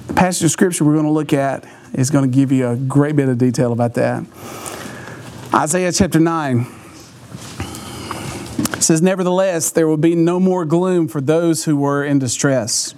The 0.07 0.13
passage 0.13 0.43
of 0.45 0.51
scripture 0.51 0.83
we're 0.83 0.93
going 0.93 1.05
to 1.05 1.11
look 1.11 1.33
at 1.33 1.65
is 1.93 2.09
going 2.09 2.29
to 2.29 2.35
give 2.35 2.51
you 2.51 2.67
a 2.67 2.75
great 2.75 3.15
bit 3.15 3.29
of 3.29 3.37
detail 3.37 3.71
about 3.71 3.93
that. 3.93 4.25
Isaiah 5.53 5.91
chapter 5.91 6.19
9 6.19 6.65
says, 8.79 9.01
Nevertheless, 9.01 9.71
there 9.71 9.87
will 9.87 9.97
be 9.97 10.15
no 10.15 10.39
more 10.39 10.65
gloom 10.65 11.07
for 11.07 11.21
those 11.21 11.65
who 11.65 11.77
were 11.77 12.03
in 12.03 12.19
distress. 12.19 12.95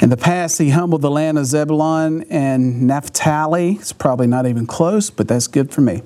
In 0.00 0.10
the 0.10 0.16
past, 0.16 0.58
he 0.58 0.70
humbled 0.70 1.02
the 1.02 1.10
land 1.10 1.38
of 1.38 1.46
Zebulun 1.46 2.22
and 2.30 2.86
Naphtali. 2.86 3.72
It's 3.72 3.92
probably 3.92 4.28
not 4.28 4.46
even 4.46 4.64
close, 4.64 5.10
but 5.10 5.26
that's 5.26 5.48
good 5.48 5.72
for 5.72 5.80
me. 5.80 6.02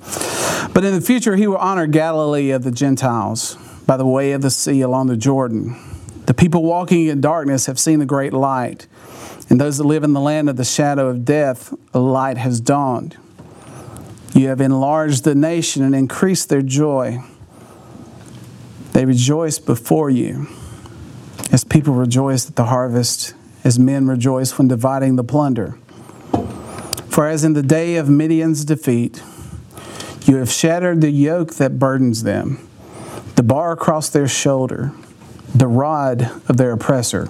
But 0.72 0.85
in 0.85 0.94
the 0.94 1.02
future, 1.02 1.37
he 1.37 1.46
will 1.46 1.59
honor 1.59 1.87
Galilee 1.87 2.50
of 2.52 2.64
the 2.64 2.70
Gentiles 2.70 3.59
by 3.87 3.98
the 3.98 4.07
way 4.07 4.33
of 4.33 4.40
the 4.40 4.50
sea 4.50 4.81
along 4.81 5.09
the 5.09 5.16
Jordan. 5.16 5.76
The 6.24 6.33
people 6.33 6.62
walking 6.62 7.09
in 7.09 7.20
darkness 7.20 7.66
have 7.66 7.78
seen 7.78 7.98
the 7.98 8.07
great 8.07 8.33
light, 8.33 8.87
and 9.50 9.61
those 9.61 9.76
that 9.76 9.85
live 9.85 10.05
in 10.05 10.14
the 10.14 10.20
land 10.20 10.48
of 10.48 10.57
the 10.57 10.64
shadow 10.64 11.09
of 11.09 11.26
death, 11.26 11.74
a 11.92 11.98
light 11.98 12.38
has 12.38 12.61
dawned. 12.61 13.18
You 14.33 14.48
have 14.48 14.62
enlarged 14.62 15.24
the 15.24 15.35
nation 15.35 15.83
and 15.83 15.94
increased 15.94 16.48
their 16.48 16.62
joy. 16.62 17.22
They 18.92 19.05
rejoice 19.05 19.59
before 19.59 20.09
you 20.09 20.46
as 21.50 21.64
people 21.64 21.92
rejoice 21.92 22.48
at 22.48 22.57
the 22.57 22.64
harvest 22.64 23.35
as 23.64 23.79
men 23.79 24.07
rejoice 24.07 24.57
when 24.59 24.68
dividing 24.68 25.16
the 25.16 25.25
plunder. 25.25 25.79
For 27.09 27.27
as 27.27 27.44
in 27.44 27.53
the 27.53 27.62
day 27.62 27.96
of 27.96 28.09
Midian's 28.09 28.64
defeat, 28.64 29.22
you 30.25 30.37
have 30.37 30.51
shattered 30.51 31.01
the 31.01 31.11
yoke 31.11 31.55
that 31.55 31.79
burdens 31.79 32.22
them, 32.22 32.66
the 33.37 33.42
bar 33.42 33.72
across 33.72 34.09
their 34.09 34.29
shoulder, 34.29 34.92
the 35.55 35.66
rod 35.66 36.22
of 36.48 36.57
their 36.57 36.72
oppressor. 36.72 37.29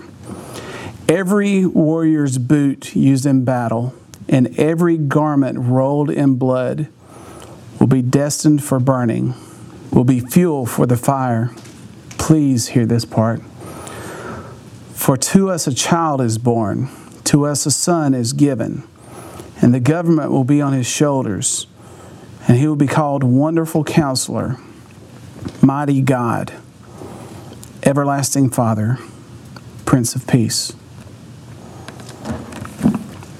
Every 1.08 1.66
warrior's 1.66 2.38
boot 2.38 2.94
used 2.94 3.26
in 3.26 3.44
battle 3.44 3.94
and 4.28 4.58
every 4.58 4.96
garment 4.96 5.58
rolled 5.58 6.10
in 6.10 6.36
blood 6.36 6.88
will 7.80 7.88
be 7.88 8.02
destined 8.02 8.62
for 8.62 8.78
burning, 8.78 9.34
will 9.90 10.04
be 10.04 10.20
fuel 10.20 10.64
for 10.64 10.86
the 10.86 10.96
fire. 10.96 11.50
Please 12.18 12.68
hear 12.68 12.86
this 12.86 13.04
part. 13.04 13.42
For 15.02 15.16
to 15.16 15.50
us 15.50 15.66
a 15.66 15.74
child 15.74 16.20
is 16.20 16.38
born, 16.38 16.88
to 17.24 17.44
us 17.44 17.66
a 17.66 17.72
son 17.72 18.14
is 18.14 18.32
given, 18.32 18.84
and 19.60 19.74
the 19.74 19.80
government 19.80 20.30
will 20.30 20.44
be 20.44 20.60
on 20.62 20.74
his 20.74 20.86
shoulders, 20.86 21.66
and 22.46 22.56
he 22.56 22.68
will 22.68 22.76
be 22.76 22.86
called 22.86 23.24
Wonderful 23.24 23.82
Counselor, 23.82 24.58
Mighty 25.60 26.02
God, 26.02 26.52
Everlasting 27.82 28.50
Father, 28.50 28.96
Prince 29.86 30.14
of 30.14 30.28
Peace. 30.28 30.72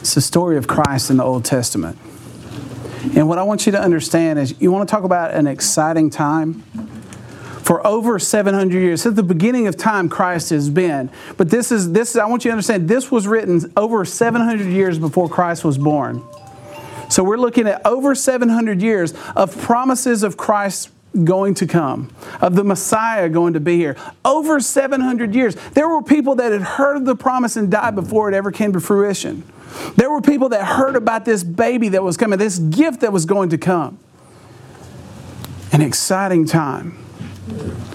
It's 0.00 0.16
the 0.16 0.20
story 0.20 0.56
of 0.56 0.66
Christ 0.66 1.10
in 1.10 1.18
the 1.18 1.24
Old 1.24 1.44
Testament. 1.44 1.96
And 3.14 3.28
what 3.28 3.38
I 3.38 3.44
want 3.44 3.66
you 3.66 3.72
to 3.72 3.80
understand 3.80 4.40
is 4.40 4.60
you 4.60 4.72
want 4.72 4.88
to 4.88 4.92
talk 4.92 5.04
about 5.04 5.32
an 5.32 5.46
exciting 5.46 6.10
time. 6.10 6.64
For 7.62 7.86
over 7.86 8.18
700 8.18 8.76
years, 8.76 9.02
since 9.02 9.14
the 9.14 9.22
beginning 9.22 9.68
of 9.68 9.76
time, 9.76 10.08
Christ 10.08 10.50
has 10.50 10.68
been. 10.68 11.10
But 11.36 11.48
this 11.48 11.70
is 11.70 11.92
this. 11.92 12.16
I 12.16 12.26
want 12.26 12.44
you 12.44 12.50
to 12.50 12.52
understand 12.52 12.88
this 12.88 13.10
was 13.10 13.28
written 13.28 13.72
over 13.76 14.04
700 14.04 14.66
years 14.66 14.98
before 14.98 15.28
Christ 15.28 15.64
was 15.64 15.78
born. 15.78 16.24
So 17.08 17.22
we're 17.22 17.36
looking 17.36 17.68
at 17.68 17.84
over 17.86 18.14
700 18.14 18.82
years 18.82 19.14
of 19.36 19.56
promises 19.56 20.22
of 20.22 20.36
Christ 20.36 20.90
going 21.24 21.54
to 21.54 21.66
come, 21.66 22.10
of 22.40 22.54
the 22.54 22.64
Messiah 22.64 23.28
going 23.28 23.52
to 23.52 23.60
be 23.60 23.76
here. 23.76 23.96
Over 24.24 24.60
700 24.60 25.34
years. 25.34 25.54
There 25.74 25.88
were 25.88 26.02
people 26.02 26.36
that 26.36 26.52
had 26.52 26.62
heard 26.62 26.96
of 26.96 27.04
the 27.04 27.14
promise 27.14 27.56
and 27.56 27.70
died 27.70 27.94
before 27.94 28.28
it 28.28 28.34
ever 28.34 28.50
came 28.50 28.72
to 28.72 28.80
fruition. 28.80 29.44
There 29.96 30.10
were 30.10 30.20
people 30.20 30.48
that 30.50 30.64
heard 30.64 30.96
about 30.96 31.24
this 31.24 31.44
baby 31.44 31.90
that 31.90 32.02
was 32.02 32.16
coming, 32.16 32.38
this 32.38 32.58
gift 32.58 33.00
that 33.00 33.12
was 33.12 33.26
going 33.26 33.50
to 33.50 33.58
come. 33.58 33.98
An 35.70 35.80
exciting 35.80 36.46
time. 36.46 37.01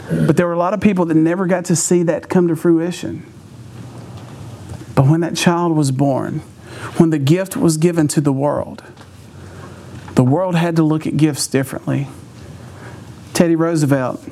But 0.10 0.38
there 0.38 0.48
were 0.48 0.54
a 0.54 0.58
lot 0.58 0.74
of 0.74 0.82
people 0.82 1.06
that 1.06 1.16
never 1.16 1.48
got 1.48 1.66
to 1.66 1.76
see 1.76 2.04
that 2.04 2.30
come 2.30 2.48
to 2.48 2.56
fruition. 2.56 3.26
But 4.96 5.08
when 5.08 5.22
that 5.22 5.36
child 5.36 5.76
was 5.76 5.92
born, 5.92 6.40
when 6.98 7.12
the 7.12 7.20
gift 7.20 7.56
was 7.56 7.78
given 7.78 8.08
to 8.10 8.22
the 8.22 8.34
world, 8.34 8.84
the 10.16 10.24
world 10.24 10.56
had 10.56 10.76
to 10.78 10.84
look 10.84 11.06
at 11.06 11.18
gifts 11.18 11.48
differently. 11.48 12.08
Teddy 13.34 13.56
Roosevelt, 13.56 14.28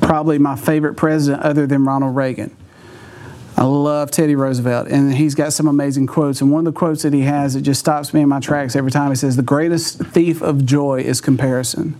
probably 0.00 0.38
my 0.38 0.56
favorite 0.56 0.94
president 0.94 1.42
other 1.42 1.66
than 1.66 1.84
Ronald 1.84 2.16
Reagan. 2.16 2.56
I 3.56 3.64
love 3.64 4.10
Teddy 4.10 4.34
Roosevelt, 4.34 4.88
and 4.88 5.12
he's 5.12 5.34
got 5.34 5.52
some 5.52 5.68
amazing 5.68 6.06
quotes. 6.06 6.40
And 6.40 6.50
one 6.50 6.66
of 6.66 6.72
the 6.72 6.78
quotes 6.78 7.02
that 7.02 7.12
he 7.12 7.20
has 7.22 7.52
that 7.52 7.60
just 7.60 7.80
stops 7.80 8.14
me 8.14 8.22
in 8.22 8.28
my 8.28 8.40
tracks 8.40 8.74
every 8.74 8.90
time. 8.90 9.10
He 9.10 9.16
says, 9.16 9.36
"The 9.36 9.42
greatest 9.42 9.98
thief 9.98 10.40
of 10.40 10.64
joy 10.64 11.00
is 11.00 11.20
comparison." 11.20 11.94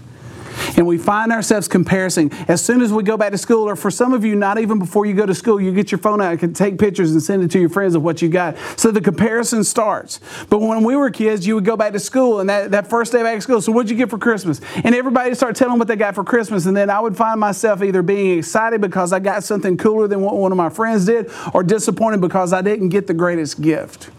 And 0.77 0.87
we 0.87 0.99
find 0.99 1.33
ourselves 1.33 1.68
comparing 1.68 2.01
as 2.49 2.64
soon 2.64 2.81
as 2.81 2.92
we 2.92 3.03
go 3.03 3.16
back 3.16 3.31
to 3.33 3.38
school, 3.38 3.68
or 3.68 3.77
for 3.77 3.90
some 3.90 4.14
of 4.14 4.25
you, 4.25 4.35
not 4.35 4.59
even 4.59 4.79
before 4.79 5.05
you 5.05 5.12
go 5.12 5.27
to 5.27 5.35
school, 5.35 5.61
you 5.61 5.70
get 5.73 5.92
your 5.92 5.99
phone 5.99 6.23
out 6.23 6.42
and 6.42 6.57
take 6.57 6.79
pictures 6.79 7.12
and 7.12 7.23
send 7.23 7.42
it 7.42 7.51
to 7.51 7.61
your 7.61 7.68
friends 7.68 7.94
of 7.94 8.03
what 8.03 8.23
you 8.23 8.29
got. 8.29 8.57
So 8.77 8.90
the 8.90 9.03
comparison 9.03 9.64
starts. 9.64 10.18
But 10.49 10.61
when 10.61 10.83
we 10.83 10.96
were 10.96 11.11
kids, 11.11 11.46
you 11.46 11.55
would 11.57 11.64
go 11.66 11.77
back 11.77 11.92
to 11.92 12.01
school 12.01 12.40
and 12.40 12.49
that, 12.49 12.70
that 12.70 12.88
first 12.88 13.12
day 13.12 13.23
back 13.23 13.35
to 13.37 13.40
school, 13.42 13.61
so 13.61 13.70
what'd 13.70 13.90
you 13.90 13.96
get 13.96 14.09
for 14.09 14.18
Christmas? 14.18 14.61
And 14.83 14.94
everybody 14.94 15.31
would 15.31 15.37
start 15.37 15.57
telling 15.57 15.79
what 15.79 15.88
they 15.88 15.96
got 15.96 16.14
for 16.14 16.25
Christmas. 16.25 16.64
And 16.64 16.77
then 16.77 16.88
I 16.88 17.01
would 17.01 17.16
find 17.16 17.38
myself 17.38 17.83
either 17.83 18.03
being 18.03 18.38
excited 18.38 18.81
because 18.81 19.12
I 19.12 19.18
got 19.18 19.44
something 19.44 19.77
cooler 19.77 20.09
than 20.09 20.23
what 20.23 20.37
one 20.37 20.53
of 20.53 20.59
my 20.59 20.70
friends 20.70 21.05
did, 21.05 21.31
or 21.53 21.62
disappointed 21.62 22.23
because 22.23 22.53
I 22.53 22.62
didn't 22.62 22.88
get 22.88 23.07
the 23.07 23.14
greatest 23.14 23.61
gift. 23.61 24.11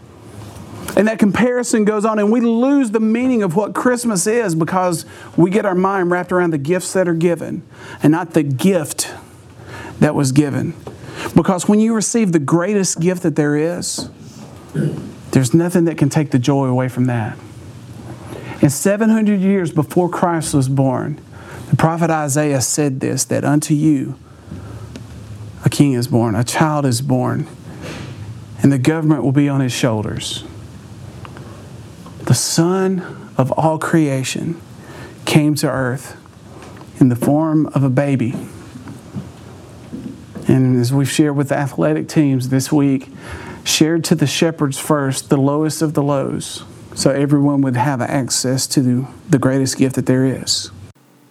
And 0.94 1.08
that 1.08 1.18
comparison 1.18 1.84
goes 1.84 2.04
on, 2.04 2.18
and 2.18 2.30
we 2.30 2.40
lose 2.40 2.90
the 2.90 3.00
meaning 3.00 3.42
of 3.42 3.56
what 3.56 3.74
Christmas 3.74 4.26
is 4.26 4.54
because 4.54 5.06
we 5.36 5.50
get 5.50 5.64
our 5.64 5.74
mind 5.74 6.10
wrapped 6.10 6.32
around 6.32 6.52
the 6.52 6.58
gifts 6.58 6.92
that 6.92 7.08
are 7.08 7.14
given 7.14 7.62
and 8.02 8.10
not 8.10 8.34
the 8.34 8.42
gift 8.42 9.12
that 10.00 10.14
was 10.14 10.32
given. 10.32 10.74
Because 11.34 11.66
when 11.66 11.80
you 11.80 11.94
receive 11.94 12.32
the 12.32 12.38
greatest 12.38 13.00
gift 13.00 13.22
that 13.22 13.36
there 13.36 13.56
is, 13.56 14.10
there's 15.30 15.54
nothing 15.54 15.86
that 15.86 15.96
can 15.96 16.10
take 16.10 16.30
the 16.30 16.38
joy 16.38 16.66
away 16.66 16.88
from 16.88 17.06
that. 17.06 17.38
And 18.60 18.70
700 18.70 19.40
years 19.40 19.72
before 19.72 20.10
Christ 20.10 20.52
was 20.52 20.68
born, 20.68 21.20
the 21.70 21.76
prophet 21.76 22.10
Isaiah 22.10 22.60
said 22.60 23.00
this 23.00 23.24
that 23.24 23.44
unto 23.44 23.72
you 23.72 24.18
a 25.64 25.70
king 25.70 25.94
is 25.94 26.06
born, 26.06 26.34
a 26.34 26.44
child 26.44 26.84
is 26.84 27.00
born, 27.00 27.46
and 28.62 28.70
the 28.70 28.78
government 28.78 29.22
will 29.22 29.32
be 29.32 29.48
on 29.48 29.60
his 29.60 29.72
shoulders 29.72 30.44
the 32.32 32.36
Son 32.36 33.28
of 33.36 33.52
all 33.58 33.78
creation, 33.78 34.58
came 35.26 35.54
to 35.54 35.68
earth 35.68 36.16
in 36.98 37.10
the 37.10 37.14
form 37.14 37.66
of 37.74 37.84
a 37.84 37.90
baby. 37.90 38.32
And 40.48 40.80
as 40.80 40.94
we've 40.94 41.10
shared 41.10 41.36
with 41.36 41.50
the 41.50 41.58
athletic 41.58 42.08
teams 42.08 42.48
this 42.48 42.72
week, 42.72 43.10
shared 43.64 44.02
to 44.04 44.14
the 44.14 44.26
shepherds 44.26 44.78
first, 44.78 45.28
the 45.28 45.36
lowest 45.36 45.82
of 45.82 45.92
the 45.92 46.02
lows, 46.02 46.64
so 46.94 47.10
everyone 47.10 47.60
would 47.60 47.76
have 47.76 48.00
access 48.00 48.66
to 48.68 49.06
the 49.28 49.38
greatest 49.38 49.76
gift 49.76 49.96
that 49.96 50.06
there 50.06 50.24
is. 50.24 50.70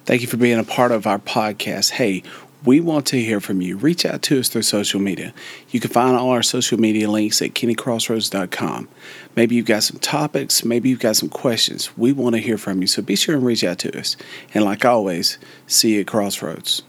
Thank 0.05 0.21
you 0.21 0.27
for 0.27 0.37
being 0.37 0.59
a 0.59 0.63
part 0.63 0.91
of 0.91 1.07
our 1.07 1.17
podcast. 1.17 1.89
Hey, 1.93 2.21
we 2.63 2.79
want 2.79 3.07
to 3.07 3.21
hear 3.21 3.39
from 3.39 3.61
you. 3.61 3.77
Reach 3.77 4.05
out 4.05 4.21
to 4.23 4.39
us 4.39 4.49
through 4.49 4.61
social 4.61 4.99
media. 4.99 5.33
You 5.69 5.79
can 5.79 5.89
find 5.89 6.15
all 6.15 6.29
our 6.29 6.43
social 6.43 6.79
media 6.79 7.09
links 7.09 7.41
at 7.41 7.53
kennycrossroads.com. 7.53 8.87
Maybe 9.35 9.55
you've 9.55 9.65
got 9.65 9.83
some 9.83 9.99
topics, 9.99 10.63
maybe 10.63 10.89
you've 10.89 10.99
got 10.99 11.15
some 11.15 11.29
questions. 11.29 11.95
We 11.97 12.11
want 12.13 12.35
to 12.35 12.41
hear 12.41 12.57
from 12.57 12.81
you, 12.81 12.87
so 12.87 13.01
be 13.01 13.15
sure 13.15 13.35
and 13.35 13.45
reach 13.45 13.63
out 13.63 13.79
to 13.79 13.97
us. 13.97 14.15
And 14.53 14.63
like 14.63 14.85
always, 14.85 15.37
see 15.67 15.95
you 15.95 16.01
at 16.01 16.07
Crossroads. 16.07 16.83